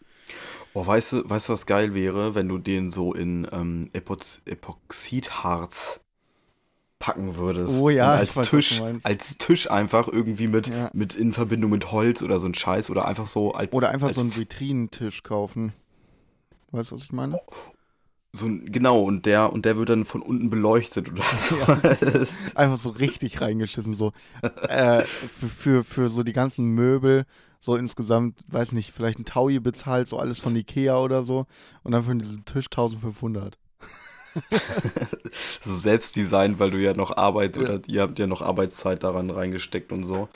[0.76, 6.02] Oh, weißt du, weißt was geil wäre, wenn du den so in ähm, Epox Epoxidharz
[7.00, 7.74] packen würdest?
[7.80, 10.90] Oh ja, Und als weiß, Tisch, als Tisch einfach irgendwie mit, Ja.
[10.94, 14.08] mit in Verbindung mit Holz oder so ein Scheiß oder einfach so als Oder einfach
[14.08, 15.72] als so einen Vitrinentisch kaufen.
[16.72, 17.40] Weißt du, was ich meine?
[18.36, 21.56] So ein, genau und der und der wird dann von unten beleuchtet oder so.
[22.56, 24.12] Einfach so richtig reingeschissen, so.
[24.68, 27.26] äh, für, für, für so die ganzen Möbel,
[27.60, 31.46] so insgesamt, weiß nicht, vielleicht ein Taui bezahlt, so alles von Ikea oder so.
[31.84, 33.58] Und dann für diesen Tisch 1500.
[35.62, 37.64] so Selbstdesign, weil du ja noch Arbeit Ja.
[37.64, 40.28] oder ihr habt ja noch Arbeitszeit daran reingesteckt und so.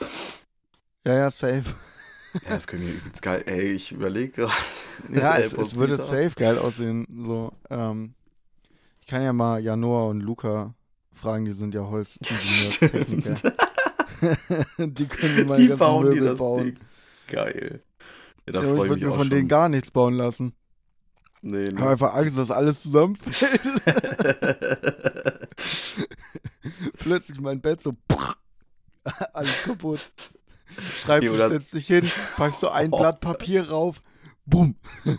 [1.05, 1.65] Ja, ja, safe.
[2.33, 3.43] Ja, das wir übelst geil.
[3.47, 4.53] Ey, ich überlege gerade.
[5.09, 7.07] Ja, es, es würde safe geil aussehen.
[7.25, 8.13] So, ähm,
[9.01, 10.75] ich kann ja mal Januar und Luca
[11.13, 13.35] fragen, die sind ja Holzingenieurstechniker.
[14.77, 16.65] die können mir meine Die ganzen bauen Möbel das bauen.
[16.65, 16.79] Ding.
[17.27, 17.81] Geil.
[18.47, 19.29] Ja, da Ja, ich freue ich würde mir von schon.
[19.29, 20.53] denen gar nichts bauen lassen.
[21.41, 21.79] Nee, Ich nee.
[21.79, 23.61] habe einfach Angst, dass alles zusammenfällt.
[26.99, 27.95] Plötzlich mein Bett so,
[29.33, 30.11] alles kaputt.
[31.01, 34.01] Schreibtisch, oder- setzt dich hin, packst du ein Blatt Papier rauf,
[34.45, 34.75] bumm.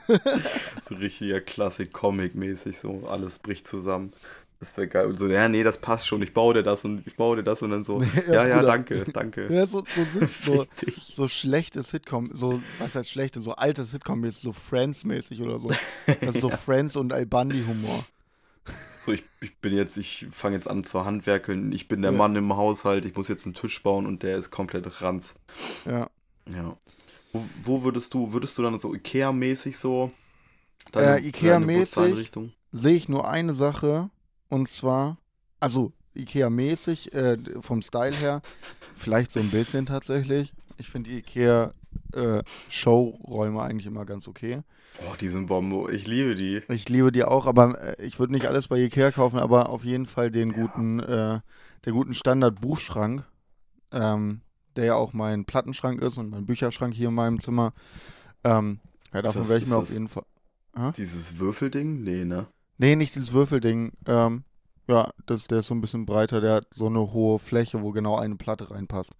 [0.83, 4.13] So richtiger Klassik-Comic-mäßig, so alles bricht zusammen.
[4.59, 5.07] Das wäre geil.
[5.07, 7.43] Und so, ja, nee, das passt schon, ich baue dir das und ich baue dir
[7.43, 9.47] das und dann so, Ja, ja, ja, danke, danke.
[9.51, 10.67] Ja, so, so so,
[11.01, 15.71] so schlechte Sitcom, so, was heißt schlechte, so alte Sitcom, jetzt so Friends-mäßig oder so.
[16.21, 18.05] Das ist so Friends und Al-Bandi-Humor.
[19.11, 22.18] So, ich, ich bin jetzt, ich fange jetzt an zu handwerkeln, ich bin der Ja.
[22.18, 25.35] Mann im Haushalt, ich muss jetzt einen Tisch bauen und der ist komplett ranz.
[25.85, 26.09] Ja.
[26.49, 26.77] Ja.
[27.33, 30.12] Wo, wo würdest du, würdest du dann so Ikea-mäßig so?
[30.94, 31.94] Äh, Ikea-mäßig?
[31.96, 32.53] Putzeinrichtung?
[32.70, 34.11] Sehe ich nur eine Sache,
[34.49, 35.18] und zwar,
[35.59, 38.42] also Ikea-mäßig, äh, vom Style her,
[38.94, 40.53] vielleicht so ein bisschen tatsächlich.
[40.79, 41.18] Ich finde die
[42.14, 44.62] Ikea-Showräume eigentlich immer ganz okay.
[45.00, 45.92] Oh, die sind Bombe.
[45.92, 46.62] Ich liebe die.
[46.68, 49.85] Ich liebe die auch, aber äh, ich würde nicht alles bei Ikea kaufen, aber auf
[49.85, 51.40] jeden Fall den guten, äh,
[51.85, 53.24] der guten Standard-Buchschrank,
[53.92, 54.40] ähm,
[54.76, 57.72] der ja auch mein Plattenschrank ist und mein Bücherschrank hier in meinem Zimmer.
[58.44, 58.81] Ähm,
[59.12, 60.24] ja, davon werde ich mir auf jeden Fall.
[60.96, 62.03] Dieses Würfelding?
[62.03, 62.46] Nee, ne?
[62.79, 63.92] Nee, nicht dieses Würfelding.
[64.07, 64.44] Ähm,
[64.88, 67.90] ja, das, der ist so ein bisschen breiter, der hat so eine hohe Fläche, wo
[67.90, 69.12] genau eine Platte reinpasst.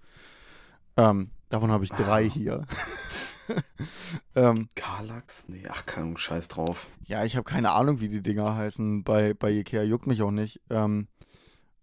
[0.97, 2.31] Ähm, davon habe ich drei Ah.
[2.31, 2.67] hier.
[4.35, 5.49] ähm, Karlax?
[5.49, 6.87] Nee, ach, keine Ahnung, scheiß drauf.
[7.07, 9.05] ja, ich habe keine Ahnung, wie die Dinger heißen.
[9.05, 10.61] Bei, bei Ikea juckt mich auch nicht.
[10.71, 11.09] Ähm,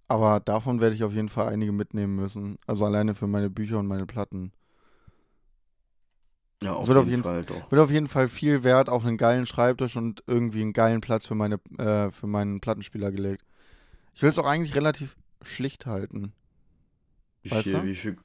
[0.08, 2.58] aber davon werde ich auf jeden Fall einige mitnehmen müssen.
[2.66, 4.54] Also alleine für meine Bücher und meine Platten.
[6.64, 7.70] Ja, auf wird jeden, auf jeden Fall doch.
[7.72, 11.28] Wird auf jeden Fall viel Wert auf einen geilen Schreibtisch und irgendwie einen geilen Platz
[11.28, 13.44] für, meine, äh, für meinen Plattenspieler gelegt.
[14.16, 16.34] Ich will es auch eigentlich relativ schlicht halten.
[17.44, 17.84] Wie weißt viel, du?
[17.84, 18.16] wie viel,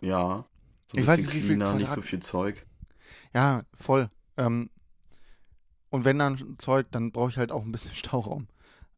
[0.00, 0.46] ja.
[0.86, 2.66] So ein Ich weiß nicht, wie viel cleaner, nicht so Quadrat- viel Zeug.
[3.34, 4.08] Ja, voll.
[4.36, 4.70] Ähm,
[5.90, 8.48] und wenn dann Zeug, dann brauche ich halt auch ein bisschen Stauraum.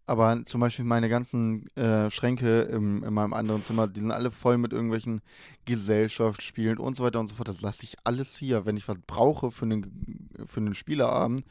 [0.07, 4.31] Aber zum Beispiel meine ganzen äh, Schränke im, in meinem anderen Zimmer, die sind alle
[4.31, 5.21] voll mit irgendwelchen
[5.67, 7.49] Gesellschaftsspielen und so weiter und so fort.
[7.49, 8.65] Das lasse ich alles hier.
[8.65, 11.45] Wenn ich was brauche für einen, für einen Spieleabend,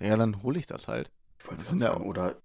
[0.00, 1.10] ja, dann hole ich das halt.
[1.38, 2.36] Ich wollte Das sind ja- sagen, oder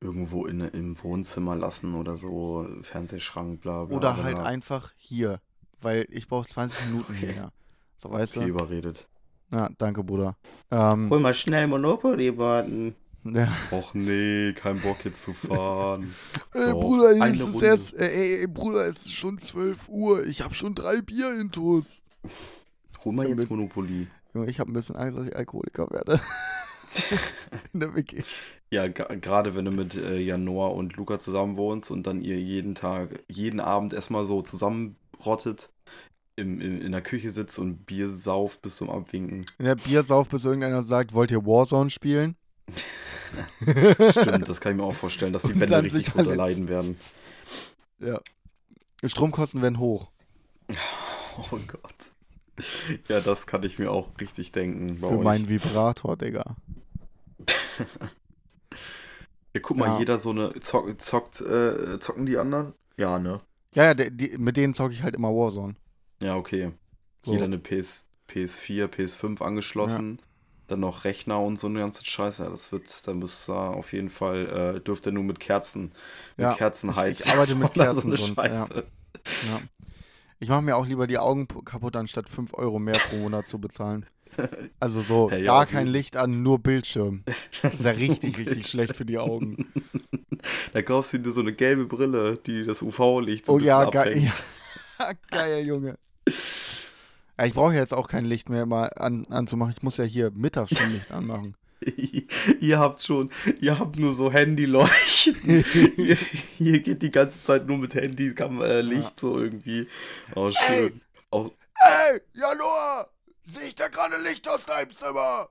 [0.00, 3.96] irgendwo in, im Wohnzimmer lassen oder so, Fernsehschrank, bla bla.
[3.96, 5.40] Oder bla, halt einfach hier.
[5.80, 7.32] Weil ich brauche 20 Minuten Okay.
[7.34, 7.52] hier.
[7.96, 8.50] So, weißt Okay, du?
[8.52, 9.08] überredet.
[9.50, 10.36] Ja, danke, Bruder.
[10.70, 12.94] Ähm, Hol mal schnell Monopoly-Button.
[13.24, 13.48] ja.
[13.72, 16.12] Och nee, kein Bock jetzt zu fahren.
[16.52, 17.66] Ey, Doch, Bruder, es ist Runde.
[17.66, 20.26] erst, ey, ey, Bruder, es ist schon 12 Uhr.
[20.26, 22.02] Ich habe schon drei Bier intus.
[23.04, 24.06] Hol mal jetzt bisschen- Monopoly.
[24.34, 26.20] Junge, ich habe ein bisschen Angst, dass ich Alkoholiker werde.
[27.72, 28.22] In der WG.
[28.70, 32.74] Ja, gerade wenn du mit äh, Janor und Luca zusammen wohnst und dann ihr jeden
[32.74, 34.42] Tag, jeden Abend erstmal so
[35.28, 35.70] zusammenrottet,
[36.36, 39.46] im, im, in der Küche sitzt und Bier sauft bis zum Abwinken.
[39.58, 42.36] In der Biersauf, bis irgendeiner sagt, wollt ihr Warzone spielen?
[43.60, 46.98] Stimmt, das kann ich mir auch vorstellen, dass die Und Wände richtig drunter leiden werden.
[47.98, 48.20] Ja.
[49.04, 50.10] Stromkosten werden hoch.
[51.50, 51.94] Oh Gott.
[53.08, 54.98] Ja, das kann ich mir auch richtig denken.
[54.98, 55.22] Für euch.
[55.24, 56.56] meinen Vibrator, Digga.
[59.54, 59.98] Ja, guck mal, Ja.
[60.00, 60.52] jeder so eine.
[60.60, 62.74] Zock, zockt, äh, zocken die anderen?
[62.96, 63.38] Ja, ne?
[63.74, 65.74] Ja, ja, der, die, mit denen zocke ich halt immer Warzone.
[66.22, 66.72] Ja, okay.
[67.20, 67.32] So.
[67.32, 70.20] Jeder eine PS, PS4, PS5 angeschlossen.
[70.66, 72.44] Dann noch Rechner und so eine ganze Scheiße.
[72.44, 75.92] Ja, Das wird, da muss da auf jeden Fall, äh, dürfte nur mit Kerzen,
[76.36, 77.24] Ja, mit Kerzen heizen.
[77.26, 78.66] ich arbeite mit Kerzen sonst, ja.
[78.66, 79.60] Ja.
[80.40, 83.58] Ich mache mir auch lieber die Augen kaputt, anstatt 5 Euro mehr pro Monat zu
[83.60, 84.06] bezahlen.
[84.78, 87.24] Also so, Hey, ja, gar kein Licht an, nur Bildschirm.
[87.62, 89.72] Das ist ja richtig, richtig schlecht für die Augen.
[90.72, 93.68] Da kaufst du dir so eine gelbe Brille, die das UV-Licht so Oh ein bisschen
[93.68, 94.08] ja, geil.
[94.14, 94.32] abfängt.
[95.00, 95.12] Ja.
[95.30, 95.96] geil, Junge.
[97.38, 99.72] Ja, ich brauche ja jetzt auch kein Licht mehr mal an, anzumachen.
[99.76, 101.54] Ich muss ja hier mittags schon Licht anmachen.
[102.60, 105.64] ihr habt schon, ihr habt nur so Handyleuchten.
[105.94, 106.16] hier,
[106.56, 109.86] hier geht die ganze Zeit nur mit Handy, kam, äh, Licht so irgendwie.
[110.34, 111.00] Oh, schön.
[111.30, 111.52] Auch,
[112.10, 113.08] Ey, Januar!
[113.44, 115.48] Sehe ich da gerade Licht aus deinem Zimmer?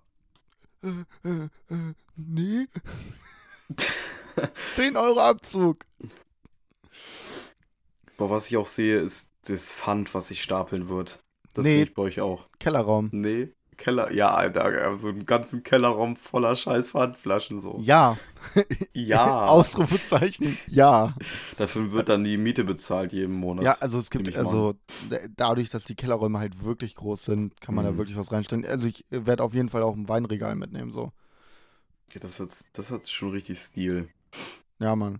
[0.84, 2.67] Äh, äh, äh, nee.
[4.73, 5.86] 10 Euro Abzug.
[8.17, 11.19] aber was ich auch sehe, ist das Pfand, was sich stapeln wird.
[11.53, 11.73] Das Nee.
[11.73, 12.47] sehe ich bei euch auch.
[12.60, 13.10] Kellerraum.
[13.12, 17.77] Nee, Keller, ja, Alter, so einen ganzen Kellerraum voller scheiß Pfandflaschen so.
[17.82, 18.17] Ja.
[18.93, 20.58] Ja, Ausrufezeichen.
[20.67, 21.13] Ja.
[21.58, 23.63] dafür wird dann die Miete bezahlt jeden Monat.
[23.63, 24.73] Ja, also es gibt, also
[25.36, 27.97] dadurch, dass die Kellerräume halt wirklich groß sind, kann man da Mhm.
[27.99, 28.65] wirklich was reinstellen.
[28.65, 31.12] Also ich werde auf jeden Fall auch ein Weinregal mitnehmen, so.
[32.10, 34.10] Okay, das, hat, das hat schon richtig Stil.
[34.79, 35.19] Ja, Mann.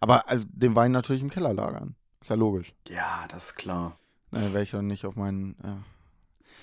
[0.00, 1.94] Aber also den Wein natürlich im Keller lagern.
[2.20, 2.74] Ist ja logisch.
[2.88, 3.96] Ja, das ist klar.
[4.30, 5.56] Da werde ich dann nicht auf meinen.
[5.62, 5.82] Ja.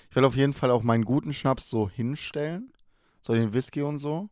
[0.10, 2.73] Ich werde auf jeden Fall auch meinen guten Schnaps so hinstellen.
[3.21, 4.30] So den Whisky und so.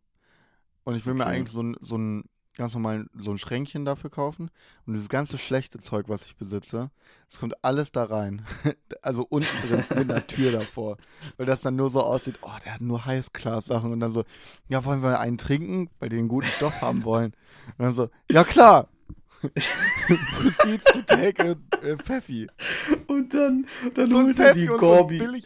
[0.83, 1.35] Und ich will mir Okay.
[1.35, 2.23] eigentlich so so ein
[2.59, 4.51] ganz normal so ein Schränkchen dafür kaufen.
[4.85, 6.91] Und dieses ganze schlechte Zeug, was ich besitze,
[7.29, 8.45] das kommt alles da rein.
[9.01, 10.97] also unten drin mit einer Tür davor.
[11.37, 13.91] Weil das dann nur so aussieht, oh, der hat nur High-Class-Sachen.
[13.91, 14.25] Und dann so,
[14.67, 17.31] ja, wollen wir einen trinken, weil die einen guten Stoff haben wollen.
[17.77, 18.89] Und dann so, ja klar.
[20.37, 21.51] Proceeds to take a,
[21.89, 22.47] a Pfeffi.
[23.07, 25.17] Und dann, dann So ein holt er Pfeffi die und so ein Gorbi.
[25.19, 25.45] billig,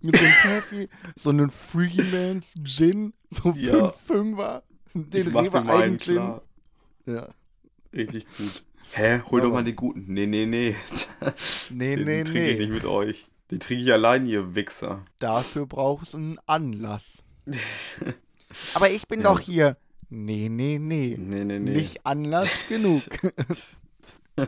[0.00, 3.90] mit so einem Pfeffi, so einen Freemans Gin, so Ja.
[3.90, 4.62] fünf Fünfer,
[4.94, 5.98] den Rewe Eigengin.
[5.98, 6.42] klar.
[7.06, 7.28] Ja.
[7.92, 8.64] Richtig gut.
[8.92, 9.20] Hä?
[9.30, 10.04] Hol Ja, doch mal den guten.
[10.12, 10.76] Nee, nee, nee.
[11.70, 12.64] Nee, Den nee, trinke ich nee.
[12.66, 13.26] nicht mit euch.
[13.50, 15.04] Den trinke ich allein, ihr Wichser.
[15.18, 17.22] Dafür brauchst du einen Anlass.
[18.74, 19.30] Aber ich bin Ja.
[19.32, 19.76] doch hier.
[20.10, 21.16] Nee, nee, nee.
[21.18, 21.70] Nee, nee, nee.
[21.70, 23.02] Nicht Anlass genug.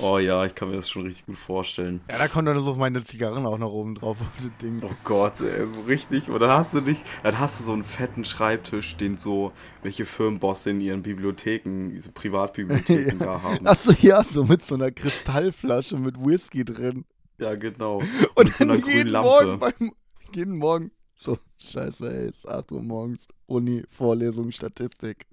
[0.00, 2.02] Oh ja, ich kann mir das schon richtig gut vorstellen.
[2.10, 4.80] ja, da kommt dann so meine Zigarren auch noch oben drauf auf das Ding.
[4.84, 6.30] Oh Gott, ey, so richtig.
[6.30, 9.50] Oder hast du nicht, dann hast du so einen fetten Schreibtisch, den so
[9.82, 13.66] welche Firmenbosse in ihren Bibliotheken, diese Privatbibliotheken da haben.
[13.66, 17.04] Achso, ja, so mit so einer Kristallflasche mit Whisky drin.
[17.38, 17.98] Ja, genau.
[18.34, 19.28] Und Mit so dann einer grünen jeden Lampe.
[19.28, 19.92] Morgen, beim,
[20.34, 25.26] jeden Morgen, so, scheiße, ey, jetzt 8 Uhr morgens, Uni, Vorlesung, Statistik.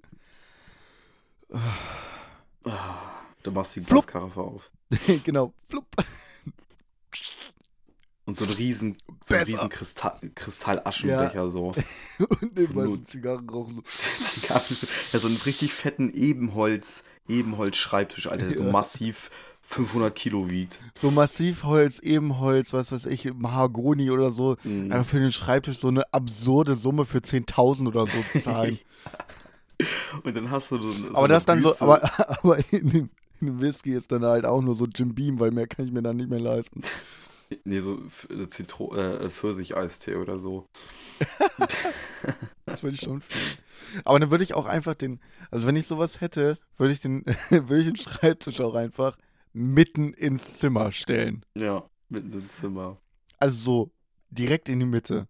[3.46, 3.80] Du machst die.
[3.80, 4.70] Glaskaraffe auf.
[5.24, 5.86] genau, flupp.
[8.24, 11.66] Und so ein riesen, so ein riesen Kristall, Kristallaschenbecher so.
[12.40, 13.82] Und nebenbei so Nur- Zigarren rauchen.
[13.86, 14.52] So.
[14.52, 18.70] ja, so einen richtig fetten Ebenholz, Ebenholz-Schreibtisch, Alter, der Ja.
[18.72, 19.30] massiv
[19.62, 20.78] 500 Kilo wiegt.
[20.96, 24.56] so Massivholz, Ebenholz, was weiß ich, Mahagoni oder so.
[24.64, 24.92] Mhm.
[24.92, 28.78] Einfach für den Schreibtisch so eine absurde Summe für 10.000 oder so zahlen.
[30.22, 32.00] Und dann hast du so, so aber das dann so, aber,
[32.42, 33.08] aber in,
[33.40, 35.86] dem, in dem Whisky ist dann halt auch nur so Jim Beam, weil mehr kann
[35.86, 36.82] ich mir dann nicht mehr leisten.
[37.64, 40.66] Nee, so äh, Zitro äh, Pfirsich-Eistee oder so.
[42.64, 43.58] Das würde ich schon fühlen.
[44.04, 45.20] Aber dann würde ich auch einfach den,
[45.50, 49.16] also wenn ich sowas hätte, würde ich den, würde ich den Schreibtisch auch einfach
[49.52, 51.44] mitten ins Zimmer stellen.
[51.56, 52.98] Ja, mitten ins Zimmer.
[53.38, 53.90] Also so
[54.30, 55.28] direkt in die Mitte.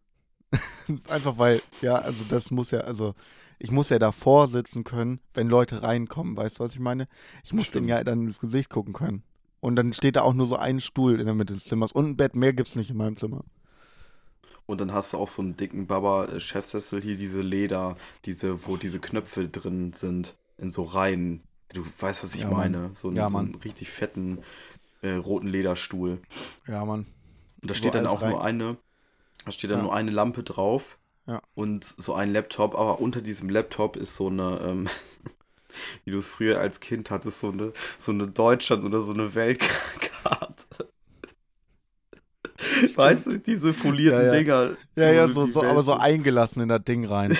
[1.08, 3.14] einfach weil, ja, also das muss ja, also
[3.58, 7.08] ich muss ja davor sitzen können, wenn Leute reinkommen, weißt du, was ich meine?
[7.44, 7.84] Ich muss Stimmt.
[7.86, 9.22] denen ja dann ins Gesicht gucken können.
[9.60, 12.06] Und dann steht da auch nur so ein Stuhl in der Mitte des Zimmers und
[12.10, 13.44] ein Bett, mehr gibt's nicht in meinem Zimmer.
[14.66, 18.98] Und dann hast du auch so einen dicken Baba-Chefsessel hier, diese Leder, diese, wo diese
[18.98, 21.42] Knöpfe drin sind, in so Reihen.
[21.72, 22.90] Du weißt, was ich Ja, meine.
[22.94, 24.38] So, einen- Ja, so einen richtig fetten
[25.02, 26.20] äh, roten Lederstuhl.
[26.66, 27.06] Ja, Mann.
[27.62, 28.60] Und da steht dann alles auch nur rein.
[28.60, 28.76] eine,
[29.44, 29.84] da steht dann Ja.
[29.84, 30.98] nur eine Lampe drauf.
[31.26, 31.42] Ja.
[31.54, 34.88] Und so ein Laptop, aber unter diesem Laptop ist so eine, ähm,
[36.04, 39.34] wie du es früher als Kind hattest, so eine, so eine Deutschland- oder so eine
[39.34, 40.64] Weltkarte.
[42.94, 44.32] Weißt du, diese folierten Ja, ja.
[44.32, 44.76] Dinger.
[44.96, 47.36] Ja, ja, so, so, Welt aber so eingelassen in das Ding rein.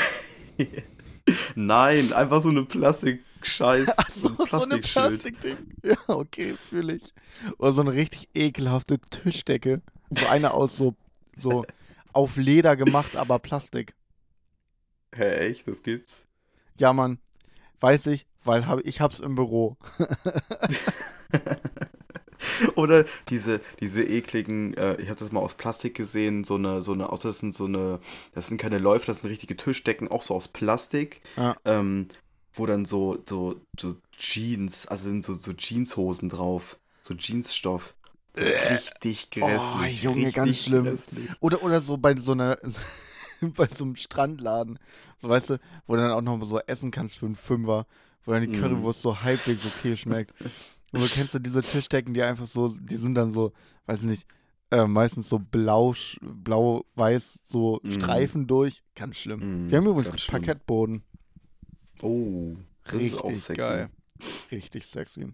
[1.54, 3.88] Nein, einfach so eine Plastik-Scheiß.
[3.96, 5.56] Ach so, so eine Plastikding.
[5.82, 7.14] Ja, okay, fühle ich.
[7.58, 9.80] Oder so eine richtig ekelhafte Tischdecke.
[10.10, 10.94] So eine aus so,
[11.36, 11.64] so
[12.16, 13.94] auf Leder gemacht, aber Plastik.
[15.14, 15.68] Hä, echt?
[15.68, 16.26] Das gibt's?
[16.78, 17.18] Ja, Mann.
[17.80, 19.76] Weiß ich, weil hab, ich hab's im Büro.
[22.74, 26.92] Oder diese, diese ekligen, äh, ich habe das mal aus Plastik gesehen, so eine, so
[26.92, 28.00] eine, außer das sind so eine,
[28.34, 31.56] das sind keine Läufe, das sind richtige Tischdecken, auch so aus Plastik, Ja.
[31.64, 32.08] ähm,
[32.52, 37.94] wo dann so, so, so Jeans, also sind so, so Jeanshosen drauf, so Jeansstoff.
[38.36, 40.04] So richtig grässlich.
[40.06, 40.84] Oh, Junge, ganz schlimm.
[40.84, 41.30] grässlich.
[41.40, 42.58] Oder, oder so bei so einer,
[43.40, 44.78] bei so einem Strandladen.
[45.18, 47.86] So, weißt du, wo du dann auch noch so essen kannst für einen Fünfer.
[48.24, 48.60] Wo dann die Mhm.
[48.60, 50.32] Currywurst so halbwegs okay schmeckt.
[50.92, 53.52] Und du kennst du diese Tischdecken, die einfach so, die sind dann so,
[53.86, 54.26] weiß ich nicht,
[54.70, 57.90] äh, meistens so blau, blau-weiß, so Mhm.
[57.92, 58.82] Streifen durch.
[58.94, 59.64] Ganz schlimm.
[59.64, 60.42] Mhm, Wir haben übrigens schlimm.
[60.42, 61.02] Parkettboden.
[62.02, 62.54] Oh,
[62.92, 63.54] Richtig sexy.
[63.54, 63.90] geil.
[64.50, 65.28] Richtig sexy.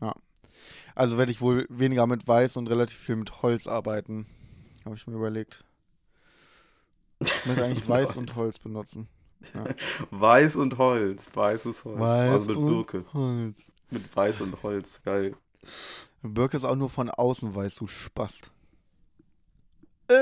[0.00, 0.14] Ja.
[0.94, 4.26] Also werde ich wohl weniger mit Weiß und relativ viel mit Holz arbeiten.
[4.84, 5.64] Habe ich mir überlegt.
[7.20, 8.34] Ich möchte eigentlich Weiß und.
[8.36, 9.08] Holz benutzen.
[10.10, 12.00] Weiß und Holz, weißes Holz.
[12.00, 13.04] Weiß also mit Birke.
[13.12, 13.70] Holz.
[13.90, 15.36] Mit Weiß und Holz, geil.
[16.22, 18.50] Birke ist auch nur von außen weiß, du Spast.
[20.08, 20.14] Äh,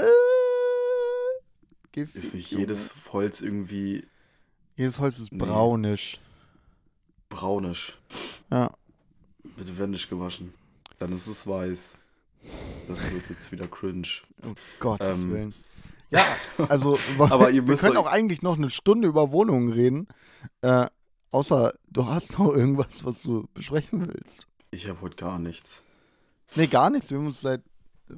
[1.93, 2.63] Gift, Ist nicht Junge.
[2.63, 4.07] jedes Holz irgendwie
[4.77, 5.39] Jedes Holz ist Nee.
[5.39, 6.21] braunisch.
[9.57, 10.55] Bitte werden nicht gewaschen.
[10.99, 11.93] Dann ist es weiß.
[12.89, 14.07] Das wird jetzt wieder cringe.
[14.43, 15.31] Um Gottes Ähm.
[15.33, 15.55] Willen.
[16.11, 16.25] Ja,
[16.69, 20.07] also Aber wir- ihr wir können auch eigentlich noch eine Stunde über Wohnungen reden.
[20.61, 20.87] Äh,
[21.33, 24.47] außer du hast noch irgendwas, was du besprechen willst.
[24.71, 25.83] Ich habe heute gar nichts.
[26.55, 27.11] Nee, gar nichts.
[27.11, 27.63] Wir haben uns seit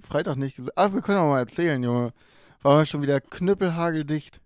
[0.03, 0.77] Freitag nicht gesagt.
[0.77, 2.13] Ach, wir können auch mal erzählen, Junge.
[2.61, 4.43] Waren wir schon wieder knüppelhageldicht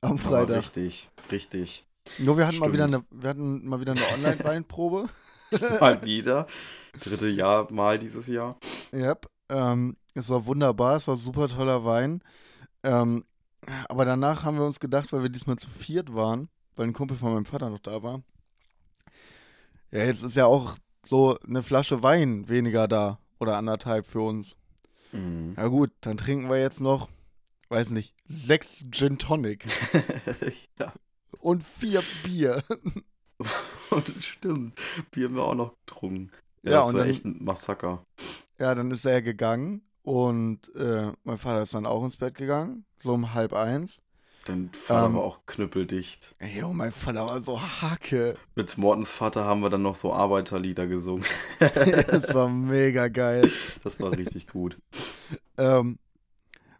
[0.00, 0.58] am Aber Freitag.
[0.62, 1.84] richtig, richtig.
[2.20, 2.74] Nur wir hatten mal Stimmt.
[2.74, 5.08] wieder eine, wir hatten mal wieder eine Online-Weinprobe.
[5.80, 6.46] Mal wieder.
[7.00, 8.56] Dritte Jahr mal dieses Jahr.
[8.92, 9.26] Yep.
[9.48, 12.22] Ähm, es war wunderbar, es war super toller Wein.
[12.82, 13.24] Ähm,
[13.88, 17.16] aber danach haben wir uns gedacht, weil wir diesmal zu viert waren, weil ein Kumpel
[17.16, 18.22] von meinem Vater noch da war.
[19.90, 24.56] Ja, jetzt ist ja auch so eine Flasche Wein weniger da oder anderthalb für uns.
[25.12, 25.54] Mhm.
[25.56, 27.08] Ja gut, dann trinken wir jetzt noch,
[27.68, 29.66] weiß nicht, sechs Gin Tonic
[30.78, 30.92] ja,
[31.38, 32.62] und vier Bier.
[33.90, 34.78] und stimmt.
[35.10, 36.30] Bier haben wir auch noch getrunken.
[36.62, 38.04] Ja, Ja, das und war dann- echt ein Massaker.
[38.58, 42.84] Ja, dann ist er gegangen und äh, mein Vater ist dann auch ins Bett gegangen,
[42.98, 44.00] so um halb eins.
[44.46, 46.34] Dein Vater Ähm, war auch knüppeldicht.
[46.38, 48.36] Ey, Jo, mein Vater war so hacke.
[48.54, 51.24] Mit Mortens Vater haben wir dann noch so Arbeiterlieder gesungen.
[51.58, 53.50] das war mega geil.
[53.82, 54.78] Das war richtig gut.
[55.56, 55.98] Ähm,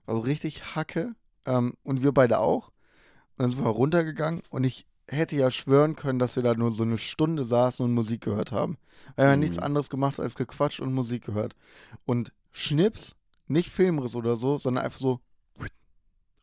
[0.04, 1.14] war so richtig hacke.
[1.46, 2.68] Ähm, und wir beide auch.
[2.68, 6.70] Und dann sind wir runtergegangen und ich hätte ja schwören können, dass wir da nur
[6.70, 8.78] so eine Stunde saßen und Musik gehört haben.
[9.16, 9.40] Wir haben ja Mhm.
[9.40, 11.54] nichts anderes gemacht als gequatscht und Musik gehört.
[12.06, 13.14] Und Schnips,
[13.46, 15.20] nicht Filmriss oder so, sondern einfach so.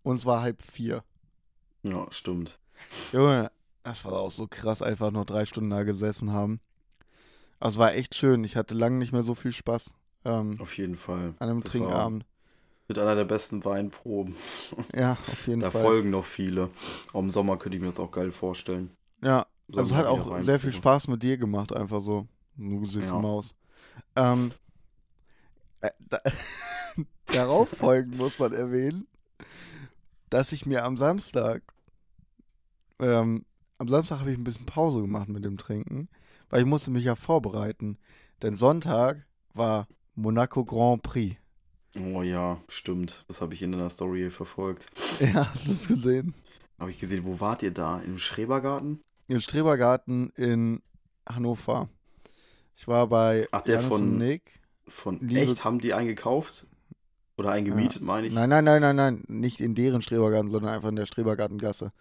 [0.04, 1.04] Und es war halb vier.
[1.84, 2.60] Ja, stimmt.
[3.12, 3.52] Junge,
[3.84, 6.60] das war auch so krass, einfach noch drei Stunden da gesessen haben.
[7.60, 8.44] Es war echt schön.
[8.44, 9.94] Ich hatte lange nicht mehr so viel Spaß
[10.26, 11.36] ähm, Auf jeden Fall.
[11.40, 12.26] an einem Das Trinkabend.
[12.92, 14.36] Mit einer der besten Weinproben.
[14.94, 15.82] Ja, auf jeden Da Fall.
[15.82, 16.70] folgen noch viele.
[17.14, 18.92] Auch Im Sommer könnte ich mir das auch geil vorstellen.
[19.24, 20.74] Ja, also es hat auch sehr viel.
[20.74, 22.28] Spaß mit dir gemacht, einfach so.
[22.58, 23.18] Du süße Ja.
[23.20, 23.56] Maus.
[24.18, 24.52] Ähm,
[25.80, 26.20] äh, da,
[27.28, 29.08] darauf folgend muss man erwähnen,
[30.30, 31.62] dass ich mir am Samstag,
[33.00, 33.46] ähm,
[33.78, 36.10] am Samstag habe ich ein bisschen Pause gemacht mit dem Trinken,
[36.50, 37.98] weil ich musste mich ja vorbereiten.
[38.42, 41.38] Denn Sonntag war Monaco Grand Prix.
[41.98, 43.26] Oh ja, stimmt.
[43.28, 44.88] Das habe ich in deiner Story verfolgt.
[45.20, 46.34] Ja, hast du es gesehen?
[46.80, 48.00] Habe ich gesehen, wo wart ihr da?
[48.02, 49.02] Im Schrebergarten?
[49.28, 50.82] Im Strebergarten in
[51.30, 51.90] Hannover.
[52.76, 54.60] Ich war bei Ach, der Janis von- Nick.
[54.88, 55.64] Von Liebe- echt?
[55.64, 56.66] Haben die eingekauft?
[57.38, 58.34] Oder eingemietet, meine ich?
[58.34, 59.24] Nein, nein, nein, nein, nein.
[59.28, 61.92] Nicht in deren Strebergarten, sondern einfach in der Strebergartengasse.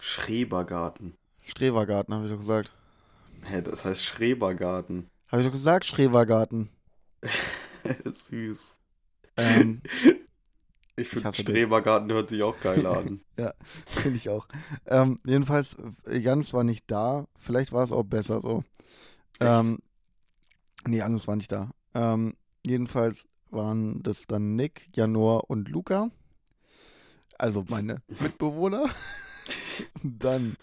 [0.00, 1.14] Schrebergarten.
[1.42, 2.72] Strebergarten, habe ich doch gesagt.
[3.44, 5.08] Hä, das heißt Schrebergarten.
[5.28, 6.68] Habe ich doch gesagt, Strebergarten.
[8.12, 8.76] Süß.
[9.36, 9.82] Ähm,
[10.96, 11.32] Ich finde.
[11.32, 13.22] Strebergarten hört sich auch geil an.
[13.86, 14.46] Finde ich auch.
[14.86, 17.26] Ähm, jedenfalls, äh, Jans war nicht da.
[17.38, 18.62] Vielleicht war es auch besser so.
[19.40, 19.78] Ähm,
[20.86, 21.70] nee, Jans war nicht da.
[21.94, 26.10] Ähm, jedenfalls waren das dann Nick, Janor und Luca.
[27.38, 28.84] Also meine Mitbewohner.
[30.02, 30.56] Dann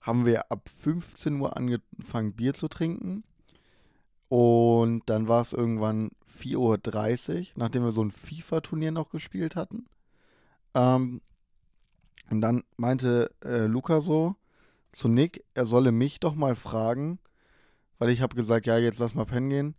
[0.00, 3.22] haben wir ab 15 Uhr angefangen, Bier zu trinken.
[4.28, 9.86] Und dann war es irgendwann 4.30 Uhr, nachdem wir so ein FIFA-Turnier noch gespielt hatten.
[10.74, 11.20] Ähm,
[12.30, 14.34] und dann meinte äh, Luca so
[14.92, 17.18] zu Nick, er solle mich doch mal fragen,
[17.98, 19.74] weil ich habe gesagt, ja, jetzt lass mal pennen gehen,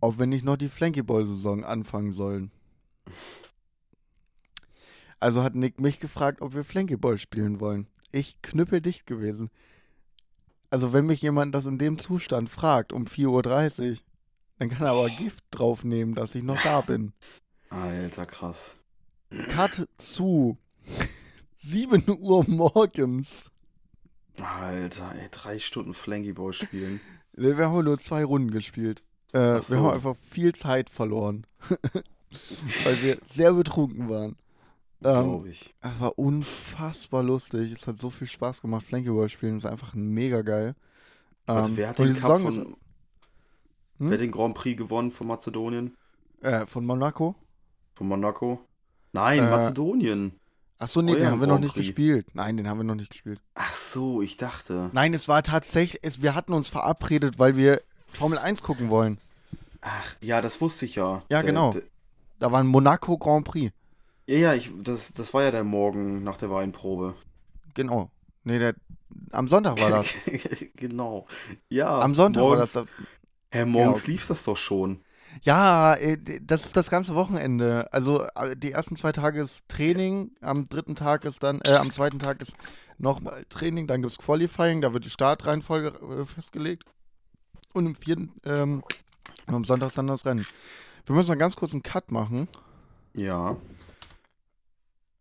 [0.00, 2.50] ob wir nicht noch die Flankyball-Saison anfangen sollen.
[5.18, 7.86] Also hat Nick mich gefragt, ob wir Flankyball spielen wollen.
[8.10, 9.50] Ich knüppeldicht gewesen.
[10.70, 13.96] Also wenn mich jemand das in dem Zustand fragt, um 4.30 Uhr,
[14.58, 17.12] dann kann er aber Gift draufnehmen, dass ich noch da bin.
[17.70, 18.74] Alter, krass.
[19.48, 20.58] Cut zu
[21.56, 23.50] 7 Uhr morgens.
[24.38, 27.00] Alter, ey, drei Stunden Flankyball spielen.
[27.32, 29.02] Wir haben nur zwei Runden gespielt.
[29.32, 29.70] Äh, so.
[29.70, 31.46] Wir haben einfach viel Zeit verloren.
[32.84, 34.36] Weil wir sehr betrunken waren.
[35.02, 35.74] Ähm, Glaube ich.
[35.80, 37.72] es war unfassbar lustig.
[37.72, 38.84] Es hat so viel Spaß gemacht.
[38.86, 40.74] Flankyball spielen ist einfach mega geil.
[41.46, 42.58] Warte, Ähm, wer hat den Cup von, ist
[43.98, 44.12] wer Hm?
[44.12, 45.96] hat den Grand Prix gewonnen von Mazedonien?
[46.42, 47.34] äh, von Monaco.
[47.94, 48.60] Von Monaco?
[49.12, 50.32] Nein, Äh, Mazedonien.
[50.78, 52.26] Achso, nee, den Euer haben wir noch nicht gespielt.
[52.34, 53.40] Nein, den haben wir noch nicht gespielt.
[53.54, 54.88] Ach so, ich dachte.
[54.94, 59.18] Nein, es war tatsächlich, es, wir hatten uns verabredet, weil wir Formel 1 gucken wollen.
[59.82, 61.16] Ach, ja, das wusste ich ja.
[61.28, 61.72] Ja, Der- genau.
[61.72, 61.82] der-
[62.38, 63.72] Da war ein Monaco Grand Prix.
[64.30, 67.16] Ja, ja, ich, das, das war ja der Morgen nach der Weinprobe.
[67.74, 68.12] Genau.
[68.44, 68.76] Nee, der,
[69.32, 70.14] am Sonntag war das.
[70.76, 71.26] genau.
[71.68, 71.98] Ja.
[71.98, 72.92] Am Sonntag morgens, war das.
[73.50, 74.12] Hä, morgens okay.
[74.12, 75.00] lief das doch schon.
[75.42, 77.92] Ja, äh, das ist das ganze Wochenende.
[77.92, 81.90] Also äh, die ersten zwei Tage ist Training, am dritten Tag ist dann, äh, am
[81.90, 82.54] zweiten Tag ist
[82.98, 86.84] nochmal Training, dann gibt es Qualifying, da wird die Startreihenfolge äh, festgelegt.
[87.72, 88.84] Und im vierten, ähm,
[89.46, 90.46] am Sonntag ist dann das Rennen.
[91.04, 92.46] Wir müssen mal ganz kurz einen Cut machen.
[93.12, 93.56] Ja.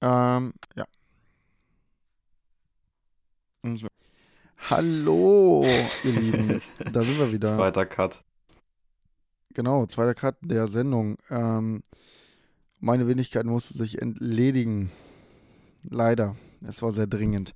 [0.02, 0.86] Ähm, ja.
[3.64, 3.88] So.
[4.70, 5.66] Hallo,
[6.04, 6.62] ihr Lieben.
[6.94, 7.56] Da sind wir wieder.
[7.56, 8.24] Zweiter Cut.
[9.54, 11.18] Genau, zweiter Cut der Sendung.
[11.30, 11.82] Ähm,
[12.80, 14.92] meine Wenigkeit musste sich entledigen.
[15.84, 16.36] Leider.
[16.66, 17.54] Es war sehr dringend.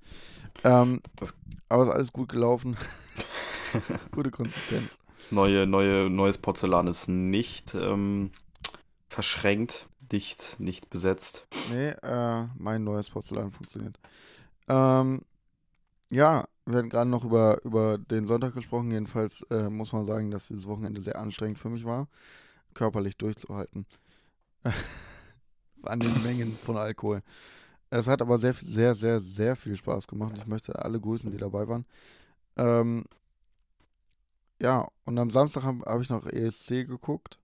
[0.64, 1.34] Ähm, Das-
[1.70, 2.78] aber ist alles gut gelaufen.
[4.12, 4.98] Gute Konsistenz.
[5.32, 8.32] Neue, neue, neues Porzellan ist nicht ähm,
[9.08, 11.48] verschränkt, nicht, nicht besetzt.
[11.72, 14.00] Nee, äh, mein neues Porzellan funktioniert.
[14.70, 15.24] Ähm,
[16.10, 18.92] ja, wir hatten gerade noch über, über den Sonntag gesprochen.
[18.92, 22.08] Jedenfalls äh, muss man sagen, dass dieses Wochenende sehr anstrengend für mich war,
[22.76, 23.88] körperlich durchzuhalten.
[25.82, 27.24] An den Mengen von Alkohol.
[27.90, 30.34] Es hat aber sehr, sehr, sehr, sehr viel Spaß gemacht.
[30.38, 31.86] Ich möchte alle grüßen, die dabei waren.
[32.56, 33.04] Ähm,
[34.62, 37.40] ja, und am Samstag habe hab ich noch ESC geguckt.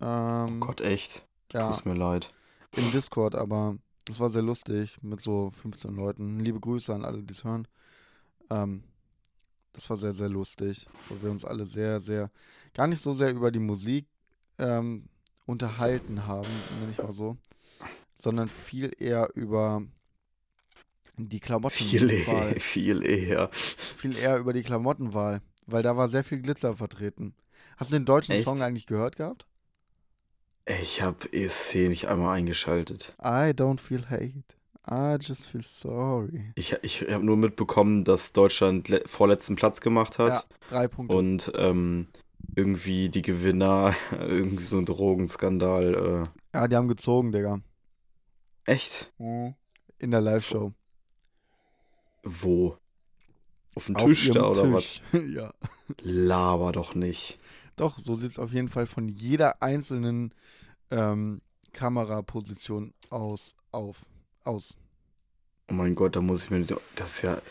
[0.00, 1.26] Ähm, Gott, echt.
[1.52, 2.32] Ja, Tut mir leid.
[2.76, 3.76] im Discord, aber
[4.06, 6.40] das war sehr lustig mit so 15 Leuten.
[6.40, 7.68] Liebe Grüße an alle, die es hören.
[8.50, 8.82] Ähm,
[9.72, 12.30] das war sehr, sehr lustig, wo wir uns alle sehr, sehr,
[12.74, 14.06] gar nicht so sehr über die Musik
[14.58, 15.08] ähm,
[15.46, 16.48] unterhalten haben,
[16.80, 17.36] nenne ich mal so,
[18.14, 19.82] sondern viel eher über
[21.16, 22.52] die Viel Klamottenwahl.
[22.52, 22.60] eher.
[22.60, 23.50] Viel eher.
[23.52, 27.34] Viel eher über die Klamottenwahl, weil da war sehr viel Glitzer vertreten.
[27.76, 28.44] Hast du den deutschen Echt?
[28.44, 29.46] Song eigentlich gehört gehabt?
[30.66, 33.14] Ich habe ESC nicht einmal eingeschaltet.
[33.20, 34.44] I don't feel hate.
[34.88, 36.52] I just feel sorry.
[36.54, 40.28] Ich, ich habe nur mitbekommen, dass Deutschland le- vorletzten Platz gemacht hat.
[40.28, 41.16] Ja, drei Punkte.
[41.16, 42.08] Und ähm,
[42.56, 46.28] irgendwie die Gewinner, irgendwie so ein Drogenskandal.
[46.54, 47.60] Ja, die haben gezogen, Digga.
[48.66, 49.12] Äh, echt?
[49.18, 50.72] In der Live-Show.
[52.24, 52.76] Wo?
[53.74, 55.00] Auf dem Tisch da oder was?
[55.10, 55.22] Tisch.
[55.34, 55.52] ja.
[56.00, 57.38] Laber doch nicht.
[57.82, 60.32] Doch, so sieht es auf jeden Fall von jeder einzelnen
[60.92, 61.40] ähm,
[61.72, 64.02] Kameraposition aus, auf,
[64.44, 64.76] aus.
[65.68, 66.64] Oh mein Gott, da muss ich mir.
[66.94, 67.42] Das ist ja.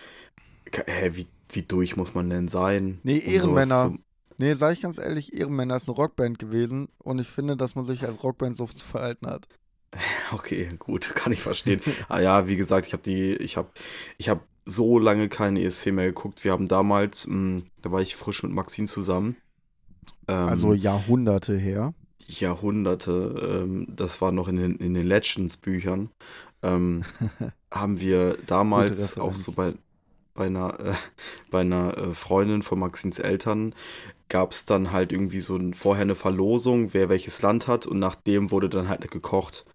[0.74, 3.02] Hä, wie, wie durch muss man denn sein?
[3.04, 3.92] Nee, um Ehrenmänner.
[3.92, 4.00] zu-
[4.38, 7.84] Nee, sag ich ganz ehrlich, Ehrenmänner ist eine Rockband gewesen und ich finde, dass man
[7.84, 9.50] sich als Rockband so zu verhalten hat.
[10.32, 11.82] Okay, gut, kann ich verstehen.
[12.08, 13.70] ah ja, wie gesagt, ich habe die, ich habe,
[14.18, 16.46] ich habe so lange keinen ESC mehr geguckt.
[16.46, 19.36] Wir haben damals, mh, da war ich frisch mit Maxine zusammen.
[20.28, 21.96] Ähm, Also Jahrhunderte her.
[22.28, 26.10] Jahrhunderte, ähm, das war noch in den, in den Legends-Büchern,
[26.64, 27.04] ähm,
[27.74, 29.74] haben wir damals auch so bei,
[30.36, 30.94] bei einer, äh,
[31.52, 33.76] bei einer äh, Freundin von Maxins Eltern
[34.30, 38.00] gab es dann halt irgendwie so ein, vorher eine Verlosung, wer welches Land hat und
[38.00, 39.66] nach dem wurde dann halt gekocht.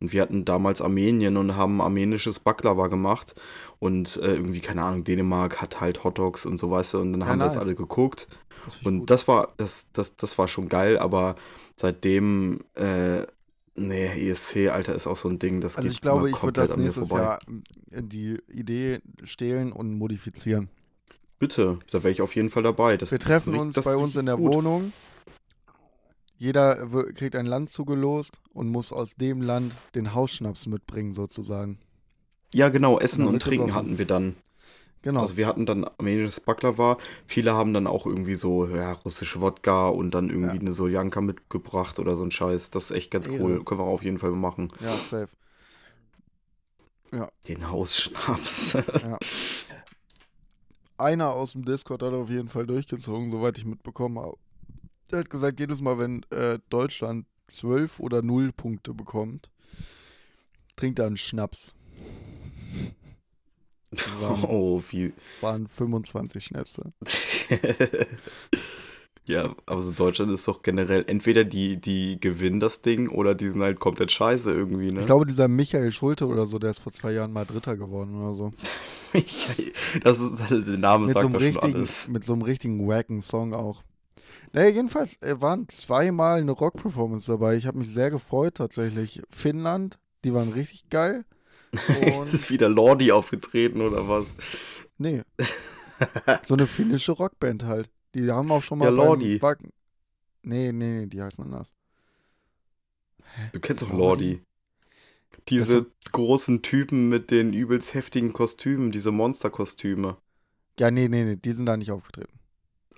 [0.00, 3.34] Und wir hatten damals Armenien und haben armenisches Baklava gemacht
[3.78, 7.24] und äh, irgendwie, keine Ahnung, Dänemark hat halt Hotdogs und so, weißt du, und dann
[7.24, 7.58] Ja, haben das nice.
[7.58, 8.28] alle geguckt.
[8.64, 9.10] Das Und gut.
[9.10, 11.36] das war, das, das, das war schon geil, aber
[11.76, 13.22] seitdem, äh,
[13.74, 16.60] nee, ESC, Alter, ist auch so ein Ding, das also geht ich glaube, ich würde
[16.66, 17.10] das nächstes.
[17.10, 17.38] Jahr
[17.90, 20.68] äh, die Idee stehlen und modifizieren.
[21.38, 22.96] Bitte, da wäre ich auf jeden Fall dabei.
[22.96, 24.52] Das, Wir das treffen ist- uns das bei uns in der gut.
[24.54, 24.92] Wohnung.
[26.36, 31.78] Jeder kriegt ein Land zugelost und muss aus dem Land den Hausschnaps mitbringen, sozusagen.
[32.54, 34.36] Ja, genau, Essen dann und Trinken hatten wir dann.
[35.02, 35.20] Genau.
[35.20, 36.98] Also wir hatten dann armenisches Baklava.
[37.26, 40.60] Viele haben dann auch irgendwie so, ja, russische Wodka und dann irgendwie Ja.
[40.60, 42.70] eine Soljanka mitgebracht oder so ein Scheiß.
[42.70, 43.42] Das ist echt ganz Ehre.
[43.42, 43.64] cool.
[43.64, 44.68] Können wir auf jeden Fall machen.
[44.80, 45.28] ja, safe.
[47.46, 48.74] Den Hausschnaps.
[49.02, 49.18] Ja.
[50.98, 54.36] Einer aus dem Discord hat auf jeden Fall durchgezogen, soweit ich mitbekommen habe.
[55.12, 59.48] Der hat gesagt, jedes Mal, wenn äh, Deutschland 12 oder 0 Punkte bekommt,
[60.76, 61.74] trinkt er einen Schnaps.
[64.20, 65.12] Waren, oh, wie.
[65.16, 66.92] das waren 25 Schnäpse.
[69.24, 73.62] ja, also Deutschland ist doch generell, entweder die, die gewinnen das Ding oder die sind
[73.62, 75.00] halt komplett scheiße irgendwie, ne?
[75.00, 78.14] Ich glaube, dieser Michael Schulte oder so, der ist vor zwei Jahren mal Dritter geworden
[78.20, 78.50] oder so.
[80.02, 82.08] das ist, der Name Mit so, sagt einem doch schon alles.
[82.08, 83.82] mit so einem richtigen wacken Song auch.
[84.52, 87.56] Naja, jedenfalls äh, waren zweimal eine Rock-Performance dabei.
[87.56, 89.22] Ich habe mich sehr gefreut tatsächlich.
[89.30, 91.24] Finnland, die waren richtig geil.
[92.32, 94.34] Ist wieder Lordi aufgetreten oder was?
[94.98, 95.22] nee.
[96.44, 97.90] So eine finnische Rockband halt.
[98.14, 99.42] Die haben auch schon mal Ja, Lordi.
[99.42, 99.70] Wacken.
[100.42, 101.74] Nee, nee, nee, die heißen anders.
[103.52, 104.40] Du kennst doch Lordi?
[105.48, 110.16] Diese großen Typen mit den übelst heftigen Kostümen, diese Monsterkostüme.
[110.78, 112.38] Ja, nee, nee, nee, die sind da nicht aufgetreten.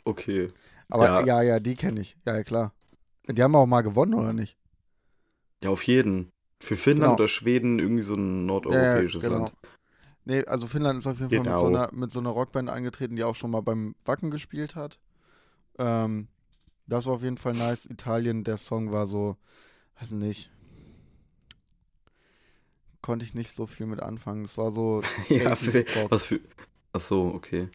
[0.05, 0.53] Okay.
[0.89, 1.25] Aber Ja.
[1.25, 2.17] ja, ja, die kenne ich.
[2.27, 2.75] Ja, ja, klar.
[3.29, 4.57] Die haben auch mal gewonnen, oder nicht?
[5.63, 6.33] Ja, auf jeden.
[6.61, 7.15] Für Finnland Genau.
[7.15, 9.41] oder Schweden irgendwie so ein nordeuropäisches Ja, genau.
[9.45, 9.55] Land.
[10.27, 11.79] Nee, also Finnland ist auf jeden Fall mit so, Genau.
[11.85, 14.99] einer, mit so einer Rockband angetreten, die auch schon mal beim Wacken gespielt hat.
[15.79, 16.29] Ähm,
[16.87, 17.87] das war auf jeden Fall nice.
[17.87, 19.37] Italien, der Song war so,
[19.99, 20.51] weiß nicht.
[23.03, 24.45] Konnte ich nicht so viel mit anfangen.
[24.45, 26.41] Es war so, ja, 80s für, was für.
[26.93, 27.69] Ach so, okay.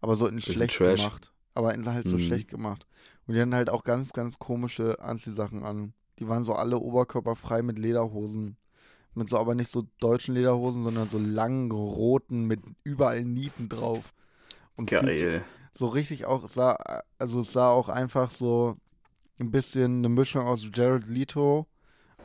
[0.00, 1.32] aber so in schlecht gemacht.
[1.54, 2.20] Aber in halt so Mhm.
[2.20, 2.86] schlecht gemacht.
[3.26, 5.92] Und die hatten halt auch ganz, ganz komische Anziehsachen an.
[6.22, 8.56] Die waren so alle oberkörperfrei mit Lederhosen.
[9.14, 14.14] Mit so aber nicht so deutschen Lederhosen, sondern so langen roten mit überall Nieten drauf.
[14.76, 15.44] Und viel Geil.
[15.72, 16.78] so richtig auch sah,
[17.18, 18.76] also es sah auch einfach so
[19.40, 21.66] ein bisschen eine Mischung aus Jared Leto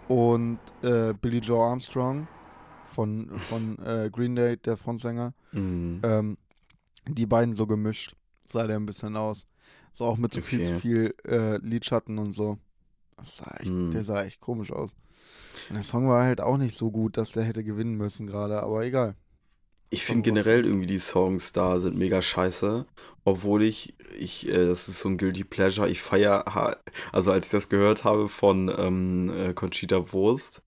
[0.07, 2.27] und äh, Billy Joe Armstrong
[2.85, 5.33] von, von äh, Green Day, der Frontsänger.
[5.53, 6.01] Mhm.
[6.03, 6.37] Ähm,
[7.07, 9.47] die beiden so gemischt sah der ein bisschen aus.
[9.91, 10.67] So auch mit so viel Okay.
[10.67, 12.59] zu viel äh, Lidschatten und so.
[13.17, 13.91] Das sah echt, Mhm.
[13.91, 14.95] Der sah echt komisch aus.
[15.69, 18.61] Und der Song war halt auch nicht so gut, dass der hätte gewinnen müssen gerade,
[18.61, 19.15] aber egal.
[19.89, 22.85] Ich finde generell irgendwie die Songs da sind mega scheiße.
[23.23, 25.89] Obwohl ich, ich, äh, das ist so ein Guilty Pleasure.
[25.89, 26.45] Ich feier,
[27.11, 30.61] also als ich das gehört habe von ähm, äh, Conchita Wurst,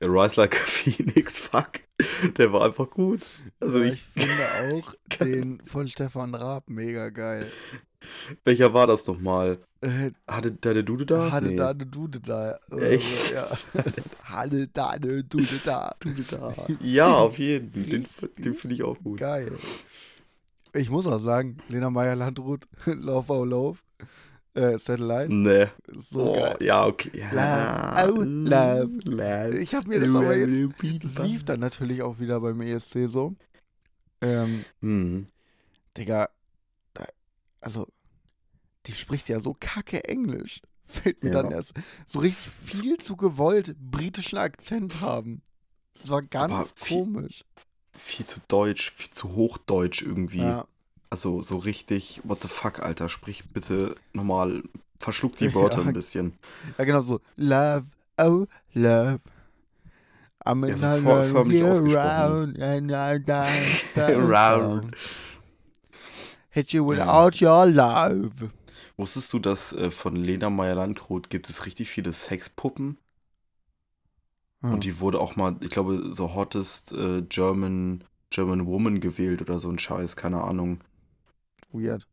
[0.00, 1.80] Rise Like a Phoenix, fuck,
[2.38, 3.20] der war einfach gut.
[3.60, 4.44] Also Ja, ich, finde
[4.82, 7.46] auch den von Stefan Raab mega geil.
[8.44, 9.58] welcher war das nochmal?
[9.80, 11.30] Äh, Hatte da der Dude da?
[11.30, 11.56] hatte Nee.
[11.56, 12.58] da eine Dude da.
[12.78, 13.32] Echt?
[13.32, 13.46] Ja.
[14.24, 15.94] hatte da eine Dude da.
[16.00, 16.54] Dude da.
[16.80, 17.70] Ja, auf jeden.
[17.72, 18.06] Den,
[18.38, 19.20] den finde ich auch gut.
[19.20, 19.52] Geil.
[20.72, 23.78] Ich muss auch sagen, Lena Meyer-Landrut, Love Oh Love,
[24.54, 25.70] äh, Satellite, Ne.
[25.86, 26.56] ist so oh, geil.
[26.60, 27.10] ja, okay.
[27.18, 28.04] Ja.
[28.06, 29.00] Love, oh, love.
[29.04, 29.58] love.
[29.58, 30.72] Ich habe mir das aber jetzt,
[31.04, 33.34] es lief dann natürlich auch wieder beim ESC so.
[34.20, 35.26] Ähm, Mhm.
[35.96, 36.28] Digga,
[37.60, 37.88] also,
[38.86, 40.60] die spricht ja so kacke Englisch.
[40.86, 41.42] Fällt mir Ja.
[41.42, 41.72] dann erst
[42.04, 45.40] so richtig viel zu gewollt britischen Akzent haben.
[45.94, 47.44] Das war ganz viel- komisch.
[47.96, 50.40] Viel zu deutsch, viel zu hochdeutsch irgendwie.
[50.40, 50.66] Ja,
[51.14, 54.64] Also so richtig, what the fuck, Alter, sprich bitte nochmal,
[54.98, 55.54] verschluck die Ja.
[55.54, 56.36] Wörter ein bisschen.
[56.76, 57.20] ja, genau so.
[57.36, 57.84] Love,
[58.18, 59.20] oh, love.
[60.44, 62.56] I'm Ja, so in vor- förmlich year ausgesprochen.
[62.56, 64.84] round and I die, die Round.
[64.86, 64.90] down.
[66.50, 68.50] Hit you without your love.
[68.96, 72.98] Wusstest du, dass äh, von Lena Meyer-Landrut gibt es richtig viele Sexpuppen?
[74.62, 74.72] Hm.
[74.74, 79.60] Und die wurde auch mal, ich glaube, so hottest äh, German, German Woman gewählt oder
[79.60, 80.80] so ein Scheiß, keine Ahnung.
[81.72, 82.06] Weird.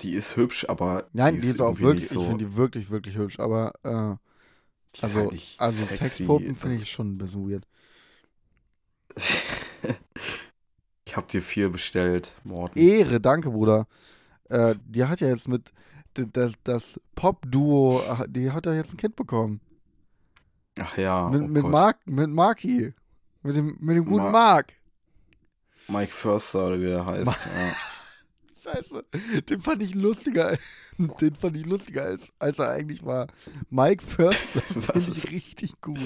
[0.00, 2.56] Die ist hübsch, aber Nein, die ist, auch irgendwie wirklich, nicht so, ich finde die
[2.56, 4.16] wirklich, wirklich hübsch, aber äh,
[4.94, 5.84] die ist Also, halt also.
[5.84, 7.66] Sexpuppen finde ich schon ein bisschen weird.
[11.04, 12.78] ich hab dir vier bestellt, Morten.
[12.78, 13.86] Ehre, danke, Bruder.
[14.48, 15.72] Äh, die hat ja jetzt mit
[16.14, 19.60] das, das Pop-Duo, die hat ja jetzt ein Kind bekommen.
[20.78, 21.64] Ach ja, mit oh mit.
[21.64, 22.94] Mark, mit Marki.
[23.42, 24.74] Mit dem, mit dem guten Ma- Mark.
[25.88, 27.26] Mike Förster oder wie der heißt.
[27.26, 27.72] Ma- ja.
[28.62, 29.04] Scheiße.
[29.48, 30.56] Den fand ich lustiger.
[31.20, 33.26] Den fand ich lustiger, als, als er eigentlich war.
[33.70, 34.60] Mike Förster
[34.92, 35.98] finde ich richtig gut.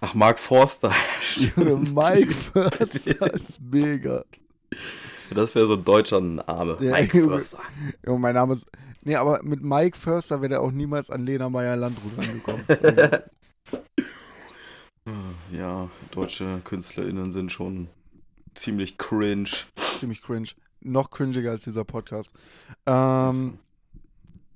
[0.00, 0.92] Ach, Mark Forster.
[1.20, 1.94] Stimmt.
[1.94, 4.24] Mike Förster ist mega.
[5.34, 6.76] Das wäre so ein deutscher Name.
[6.80, 7.60] Der- Mike Förster.
[8.04, 8.66] Junge, mein Name ist.
[9.04, 12.64] Nee, aber mit Mike Förster wäre er auch niemals an Lena Meyer-Landrut rangekommen.
[12.68, 13.18] Also,
[15.52, 17.88] Ja, deutsche KünstlerInnen sind schon
[18.54, 19.48] ziemlich cringe.
[19.76, 20.48] ziemlich cringe.
[20.84, 22.32] Noch cringiger als dieser Podcast.
[22.86, 23.58] Ähm,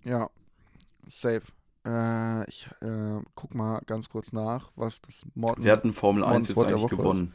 [0.04, 0.28] ja,
[1.06, 1.42] safe.
[1.84, 5.62] Äh, ich äh, guck mal ganz kurz nach, was das Morten.
[5.62, 7.34] Wer hat denn Formel 1 Morgens jetzt eigentlich Woche gewonnen?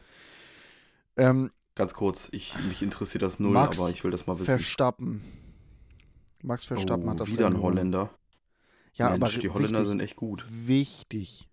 [1.16, 4.44] Ähm, Ganz kurz, ich, mich interessiert das null, Max aber ich will das mal wissen.
[4.44, 5.22] Verstappen.
[6.42, 7.62] Max Verstappen oh, hat das wieder ein Rennen.
[7.62, 8.10] Holländer.
[8.94, 10.44] Ja, Mensch, aber die Holländer wichtig, sind echt gut.
[10.50, 11.48] wichtig.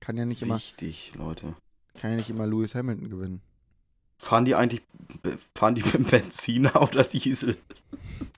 [0.00, 1.54] Kann ja nicht immer, Wichtig, Leute.
[1.94, 3.42] kann ja nicht immer Lewis Hamilton gewinnen.
[4.18, 4.82] Fahren die eigentlich,
[5.54, 7.56] fahren die mit Benziner oder Diesel?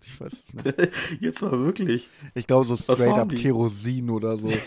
[0.03, 0.91] Ich weiß es nicht.
[1.21, 2.09] Jetzt mal wirklich.
[2.35, 3.37] Ich glaube so straight up die?
[3.37, 4.53] Kerosin oder so.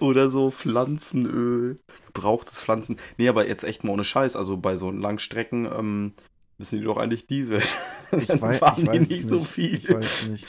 [0.00, 1.78] Oder so Pflanzenöl.
[2.06, 2.98] Gebrauchtes Pflanzen.
[3.18, 4.36] Nee, aber jetzt echt mal ohne Scheiß.
[4.36, 6.12] Also bei so Langstrecken ähm,
[6.58, 7.62] müssen die doch eigentlich Diesel.
[8.10, 9.74] Ich Dann weiß, fahren ich weiß die es nicht so viel.
[9.74, 10.46] Ich weiß nicht.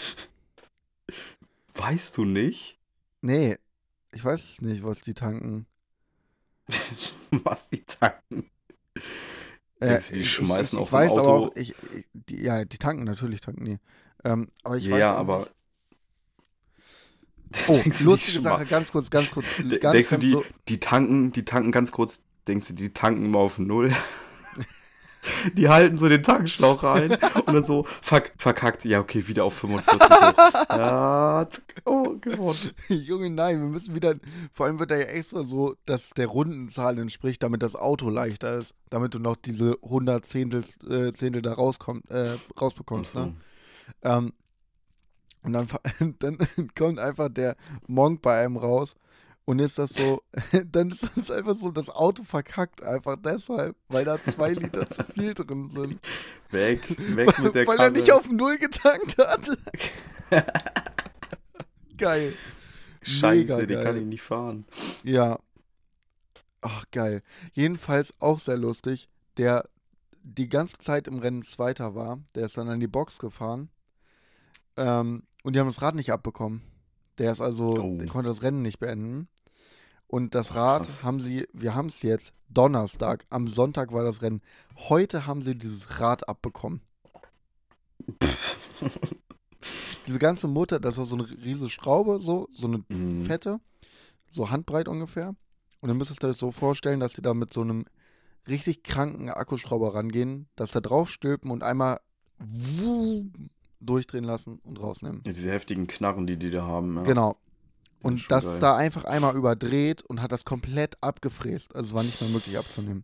[1.76, 2.80] Weißt du nicht,
[3.24, 3.58] Nee,
[4.12, 5.66] ich weiß es nicht, was die tanken.
[7.32, 8.50] was die tanken?
[9.80, 12.64] Du, die schmeißen ich, ich so ein weiß aber Auto- auch, ich, ich, die, ja,
[12.64, 13.80] die tanken natürlich, tanken die.
[14.24, 15.40] Ähm, aber ich ja, weiß auch aber.
[15.40, 15.52] nicht.
[17.68, 19.46] Oh, du, die lustige Sache, ganz kurz, ganz kurz.
[19.58, 22.94] Ganz, denkst du, ganz die, so- die tanken, die tanken ganz kurz, denkst du, die
[22.94, 23.94] tanken immer auf Null?
[25.54, 29.56] Die halten so den Tankschlauch rein und dann so, fuck, verkackt, ja, okay, wieder auf
[29.56, 30.66] 45 hoch.
[30.70, 32.72] Ja, zack, oh, gewonnen.
[32.90, 34.16] Junge, nein, wir müssen wieder.
[34.52, 38.58] Vor allem wird da ja extra so, dass der Rundenzahl entspricht, damit das Auto leichter
[38.58, 38.76] ist.
[38.90, 43.14] Damit du noch diese 100 Zehntel, äh, Zehntel da rauskommt, äh, rausbekommst.
[43.14, 43.26] So.
[43.26, 43.36] Ne?
[44.04, 44.34] Ähm,
[45.44, 45.68] und dann,
[46.20, 46.38] dann
[46.76, 47.56] kommt einfach der
[47.88, 48.96] Monk bei einem raus.
[49.46, 50.22] Und ist das so,
[50.72, 55.04] dann ist das einfach so, das Auto verkackt einfach deshalb, weil da zwei Liter zu
[55.04, 56.00] viel drin sind.
[56.52, 57.90] Weg, weg mit der weil Karre.
[57.90, 59.50] er nicht auf Null getankt hat.
[61.98, 62.34] geil.
[63.02, 63.84] Scheiße, Mega die geil.
[63.84, 64.66] kann ich nicht fahren.
[65.04, 65.40] Ja.
[66.62, 67.22] Ach, geil.
[67.52, 69.10] Jedenfalls auch sehr lustig.
[69.38, 69.68] Der
[70.24, 73.70] die ganze Zeit im Rennen Zweiter war, der ist dann an die Box gefahren.
[74.78, 76.62] Ähm, und die haben das Rad nicht abbekommen.
[77.18, 77.98] Der ist also, Oh.
[77.98, 79.28] der konnte das Rennen nicht beenden.
[80.08, 81.04] Und das Rad krass.
[81.04, 84.42] haben sie, wir haben es jetzt Donnerstag, am Sonntag war das Rennen.
[84.90, 86.82] Heute haben sie dieses Rad abbekommen.
[90.08, 93.26] Diese ganze Mutter, das war so eine riesige Schraube, so, so eine Mhm.
[93.26, 93.60] fette,
[94.30, 95.36] so handbreit ungefähr.
[95.80, 97.86] Und dann müsstest du dir das so vorstellen, dass die da mit so einem
[98.48, 102.02] richtig kranken Akkuschrauber rangehen, das da drauf stülpen und einmal
[102.40, 103.26] wuh,
[103.80, 105.22] durchdrehen lassen und rausnehmen.
[105.26, 106.98] Ja, diese heftigen Knarren, die die da haben.
[106.98, 107.04] Ja.
[107.04, 107.38] Genau.
[108.04, 111.76] Das Und das ist da einfach einmal überdreht und hat das komplett abgefräst.
[111.76, 113.04] Also es war nicht mehr möglich abzunehmen.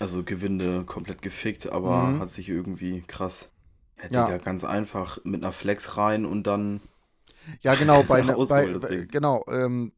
[0.00, 2.18] Also Gewinde komplett gefickt, aber Mhm.
[2.18, 3.48] hat sich irgendwie krass.
[3.96, 4.28] Hätte Ja.
[4.28, 6.80] ja ganz einfach mit einer Flex rein und dann.
[7.60, 9.92] Ja, genau, bei, ne, bei, das genau, ähm,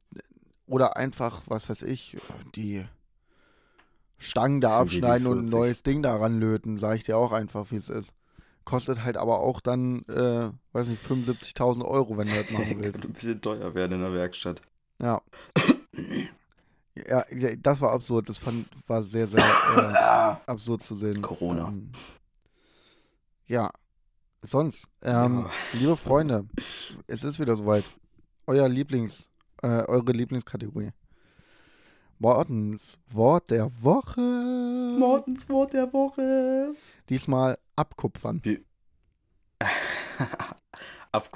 [0.66, 2.16] oder einfach, was weiß ich,
[2.54, 2.84] die
[4.18, 5.50] Stangen da abschneiden und ein WD-40.
[5.50, 8.12] neues Ding daran löten, sage ich dir auch einfach, wie es ist.
[8.66, 13.00] Kostet halt aber auch dann, äh, weiß nicht, 75.000 Euro, wenn du das machen willst.
[13.00, 14.60] Könnte ein bisschen teuer werden in der Werkstatt.
[15.00, 15.22] Ja.
[16.96, 18.28] Ja, ja, das war absurd.
[18.28, 21.22] Das fand, war sehr, sehr äh, absurd zu sehen.
[21.22, 21.68] Corona.
[21.68, 21.90] Ähm,
[23.46, 23.70] ja.
[24.42, 25.50] Sonst, ähm, Ja.
[25.72, 26.46] liebe Freunde,
[27.06, 27.84] es ist wieder soweit.
[28.48, 29.28] Euer Lieblings,
[29.62, 30.90] äh, eure Lieblingskategorie.
[32.18, 34.20] Mortens Wort der Woche.
[34.98, 36.74] Mortens Wort der Woche.
[37.08, 38.40] Diesmal abkupfern.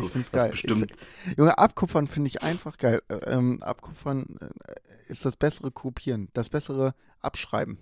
[0.07, 0.51] Ich find's das geil.
[0.51, 0.93] Bestimmt.
[1.37, 3.03] Junge, abkupfern finde ich einfach geil.
[3.09, 4.75] Äh, Ähm, abkupfern äh,
[5.09, 7.79] ist das bessere Kopieren, das bessere Abschreiben.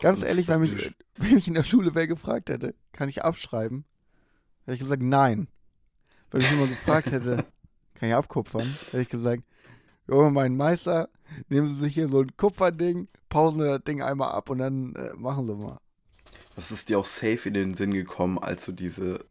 [0.00, 3.84] Ganz ehrlich, wenn mich, wenn mich in der Schule wer gefragt hätte, kann ich abschreiben?
[4.64, 5.48] Hätte ich gesagt, nein.
[6.30, 7.36] Wenn mich jemand gefragt hätte,
[7.94, 8.66] kann ich abkupfern?
[8.86, 9.42] Hätte ich gesagt,
[10.06, 11.08] Junge, mein Meister,
[11.48, 15.14] nehmen Sie sich hier so ein Kupferding, pausen das Ding einmal ab und dann äh,
[15.16, 15.80] machen Sie mal.
[16.54, 19.24] Das ist dir auch safe in den Sinn gekommen, als du diese,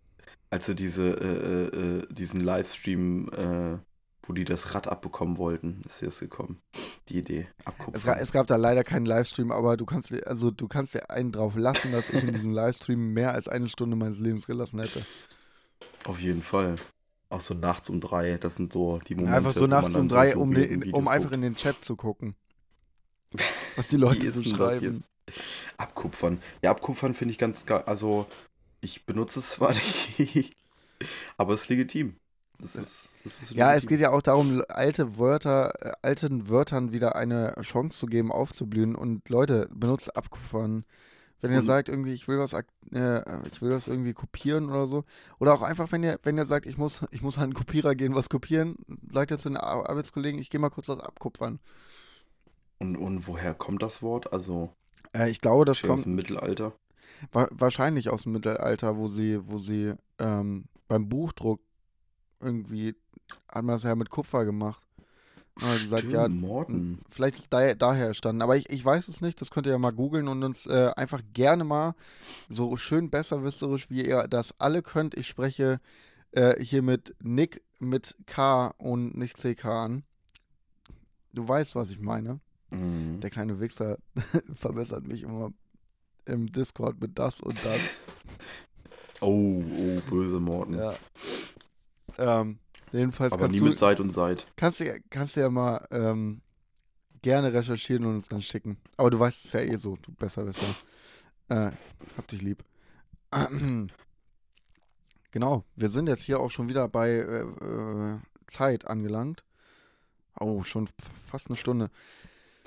[0.49, 3.77] als du diese, äh, äh, äh, diesen Livestream, äh,
[4.25, 6.59] wo die das Rad abbekommen wollten, ist dir das gekommen.
[7.09, 7.47] Die Idee.
[7.65, 7.93] Abgucken.
[7.95, 11.09] Es, es gab da leider keinen Livestream, aber du kannst dir, also du kannst dir
[11.09, 14.79] einen drauf lassen, dass ich in diesem Livestream mehr als eine Stunde meines Lebens gelassen
[14.79, 15.05] hätte.
[16.05, 16.75] Auf jeden Fall.
[17.29, 19.35] Auch so nachts um drei, das sind so die Momente.
[19.35, 22.35] einfach so nachts um drei, so um, den, um einfach in den Chat zu gucken.
[23.75, 25.03] Was die Leute so schreiben.
[25.77, 26.41] Abkupfern.
[26.61, 27.83] Ja, abkupfern finde ich ganz geil.
[27.85, 28.27] Also,
[28.81, 29.73] ich benutze es zwar
[30.19, 30.55] nicht,
[31.37, 32.17] aber es ist legitim.
[32.59, 36.91] Das ist, das ist Ja, es geht ja auch darum, alte Wörter, äh, alten Wörtern
[36.91, 38.95] wieder eine Chance zu geben, aufzublühen.
[38.95, 40.85] Und Leute, benutzt Abkupfern.
[41.41, 45.05] Wenn ihr sagt, irgendwie, ich will was, äh, ich will was irgendwie kopieren oder so.
[45.39, 47.95] Oder auch einfach, wenn ihr, wenn ihr sagt, ich muss, ich muss an einen Kopierer
[47.95, 48.77] gehen, was kopieren,
[49.11, 51.59] sagt ihr zu den Ar- Arbeitskollegen, ich gehe mal kurz was abkupfern.
[52.77, 54.31] Und, und woher kommt das Wort?
[54.31, 54.75] Also,
[55.15, 56.73] Äh, ich glaube, das aus kommt dem Mittelalter.
[57.31, 61.61] wa wahrscheinlich aus dem Mittelalter, wo sie, wo sie ähm, beim Buchdruck
[62.39, 62.95] irgendwie,
[63.47, 64.85] hat man das ja mit Kupfer gemacht.
[65.55, 67.01] Und hat gesagt, ja, Stimmt, Morten.
[67.07, 69.39] Vielleicht ist es daher, daher entstanden, aber ich, ich weiß es nicht.
[69.39, 71.93] Das könnt ihr ja mal googeln und uns äh, einfach gerne mal
[72.49, 75.15] so schön besserwisserisch, wie ihr das alle könnt.
[75.15, 75.79] Ich spreche
[76.31, 80.03] äh, hier mit Nick mit K und nicht CK an.
[81.33, 82.39] Du weißt, was ich meine.
[82.73, 83.19] Mhm.
[83.19, 83.97] Der kleine Wichser
[84.55, 85.51] verbessert mich immer
[86.25, 87.97] im Discord mit das und das.
[89.21, 90.73] Oh, oh, böse Morten.
[90.73, 90.93] ja.
[92.17, 92.59] Ähm,
[92.91, 94.47] jedenfalls Aber kannst nie du, mit Seit und Seit.
[94.57, 96.41] Kannst du, kannst du ja mal ähm,
[97.21, 98.75] gerne recherchieren und uns dann schicken.
[98.97, 100.75] Aber du weißt es ja eh so, du Besserwisser.
[101.47, 101.71] Äh,
[102.17, 102.65] hab dich lieb.
[105.31, 109.43] Genau, wir sind jetzt hier auch schon wieder bei äh, äh, Zeit angelangt.
[110.39, 110.87] Oh, schon
[111.25, 111.89] fast eine Stunde.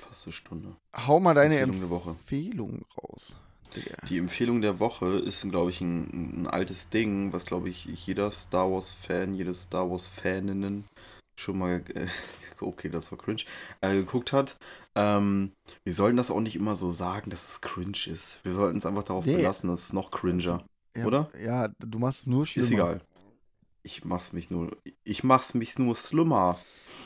[0.07, 0.75] Fast eine Stunde.
[0.95, 2.07] Hau mal deine Empfehlung.
[2.07, 3.37] Empfehlung raus.
[3.75, 3.95] Digga.
[4.07, 8.31] Die Empfehlung der Woche ist, glaube ich, ein, ein altes Ding, was, glaube ich, jeder
[8.31, 10.85] Star Wars-Fan, jede Star Wars-Faninnen
[11.39, 12.07] schon mal, äh,
[12.61, 13.43] okay, das war cringe,
[13.81, 14.57] äh, geguckt hat.
[14.95, 15.51] Ähm,
[15.83, 18.39] wir sollten das auch nicht immer so sagen, dass es cringe ist.
[18.43, 19.35] Wir sollten es einfach darauf Nee.
[19.37, 20.63] belassen, dass es noch cringer.
[20.95, 21.29] Ja, Oder?
[21.39, 22.65] Ja, du machst es nur schlimmer.
[22.65, 23.01] Ist egal.
[23.87, 24.75] Ich mach's mich nur,
[25.05, 26.59] ich mach's mich nur schlimmer,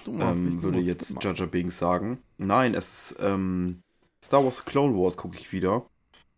[0.07, 1.37] ähm, würde nur jetzt schlimmer.
[1.37, 2.17] Jar Binks sagen.
[2.39, 3.83] Nein, es ist ähm,
[4.23, 5.85] Star Wars Clone Wars gucke ich wieder.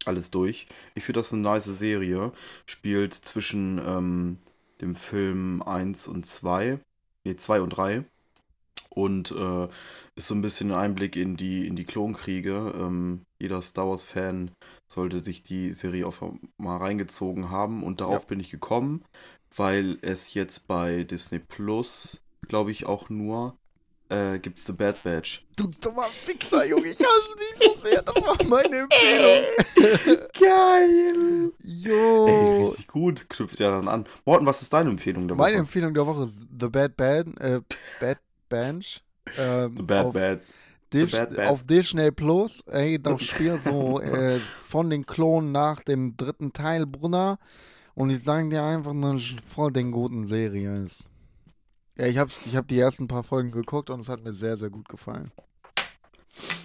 [0.03, 0.67] Alles durch.
[0.95, 2.33] Ich finde das eine nice Serie.
[2.65, 4.37] Spielt zwischen ähm,
[4.81, 6.77] dem Film 1 und 2.
[7.23, 8.03] Ne, 2 und 3.
[8.95, 9.67] Und äh,
[10.15, 12.73] ist so ein bisschen ein Einblick in die, in die Klonkriege.
[12.77, 14.51] Ähm, jeder Star Wars-Fan
[14.87, 16.15] sollte sich die Serie auch
[16.57, 17.83] mal reingezogen haben.
[17.83, 18.27] Und darauf Ja.
[18.27, 19.03] bin ich gekommen,
[19.55, 23.57] weil es jetzt bei Disney Plus, glaube ich, auch nur
[24.09, 25.39] äh, gibt's The Bad Badge.
[25.55, 28.01] Du dummer Wichser, Junge, ich hasse dich so sehr.
[28.03, 29.43] Das war meine Empfehlung.
[30.39, 31.51] Geil!
[31.63, 32.25] Jo.
[32.27, 33.27] Ey, richtig gut.
[33.29, 34.05] Knüpft ja dann an.
[34.25, 35.59] Morten, was ist deine Empfehlung der Meine Woche?
[35.61, 37.61] Empfehlung der Woche ist The Bad Bad, äh,
[37.99, 38.19] Bad
[38.53, 39.03] Bench.
[39.37, 40.41] Ähm, The Bad auf Bad.
[40.93, 41.47] Dis Bad Bad.
[41.47, 42.61] auf Disney Plus.
[42.67, 47.39] Ey, das spielt so äh, von den Klonen nach dem dritten Teil, Brunner.
[47.95, 51.07] Und ich sage dir einfach, es voll den guten Serie ist.
[51.95, 54.57] Ja, ich habe ich hab die ersten paar Folgen geguckt und es hat mir sehr,
[54.57, 55.31] sehr gut gefallen.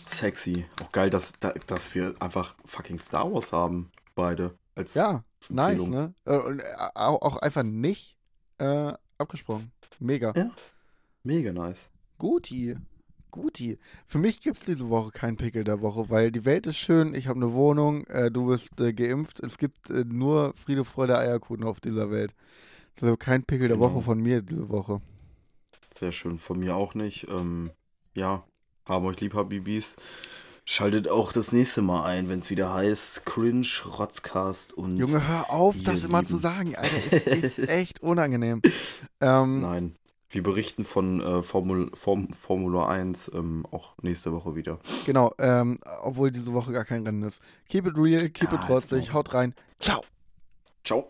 [0.06, 0.66] Sexy.
[0.82, 3.90] Auch geil, dass, da- dass wir einfach fucking Star Wars haben.
[4.14, 4.54] Beide.
[4.74, 5.90] Als Ja, nice, Empfehlung.
[5.90, 6.14] ne?
[6.26, 6.62] Äh, äh,
[6.94, 8.16] auch, einfach nicht
[8.58, 9.70] äh, abgesprochen.
[9.98, 10.32] Mega.
[10.36, 10.50] Ja.
[11.22, 11.90] Mega nice.
[12.18, 12.76] Guti.
[13.30, 13.78] Guti.
[14.06, 17.14] Für mich gibt es diese Woche keinen Pickel der Woche, weil die Welt ist schön,
[17.14, 19.40] ich habe eine Wohnung, äh, du bist äh, geimpft.
[19.40, 22.34] Es gibt äh, nur Friede, Freude, Eierkuchen auf dieser Welt.
[23.00, 23.92] Also kein Pickel der Genau.
[23.94, 25.00] Woche von mir diese Woche.
[25.92, 26.38] Sehr schön.
[26.38, 27.28] Von mir auch nicht.
[27.28, 27.70] Ähm,
[28.14, 28.44] ja,
[28.86, 29.96] haben euch lieb, Habibis.
[30.64, 34.98] Schaltet auch das nächste Mal ein, wenn es wieder heißt Cringe, Rotzcast und.
[34.98, 36.40] Junge, hör auf, das immer zu lieben.
[36.42, 36.96] sagen, Alter.
[37.26, 38.60] Es ist echt unangenehm.
[39.20, 39.96] Ähm, Nein.
[40.30, 44.78] Wir berichten von äh, Formul, Form, Formula 1 ähm, auch nächste Woche wieder.
[45.06, 47.42] genau, ähm, obwohl diese Woche gar kein Rennen ist.
[47.68, 49.12] Keep it real, keep Ja, it genau.
[49.14, 49.54] haut rein.
[49.80, 50.02] Ciao.
[50.84, 51.08] Ciao.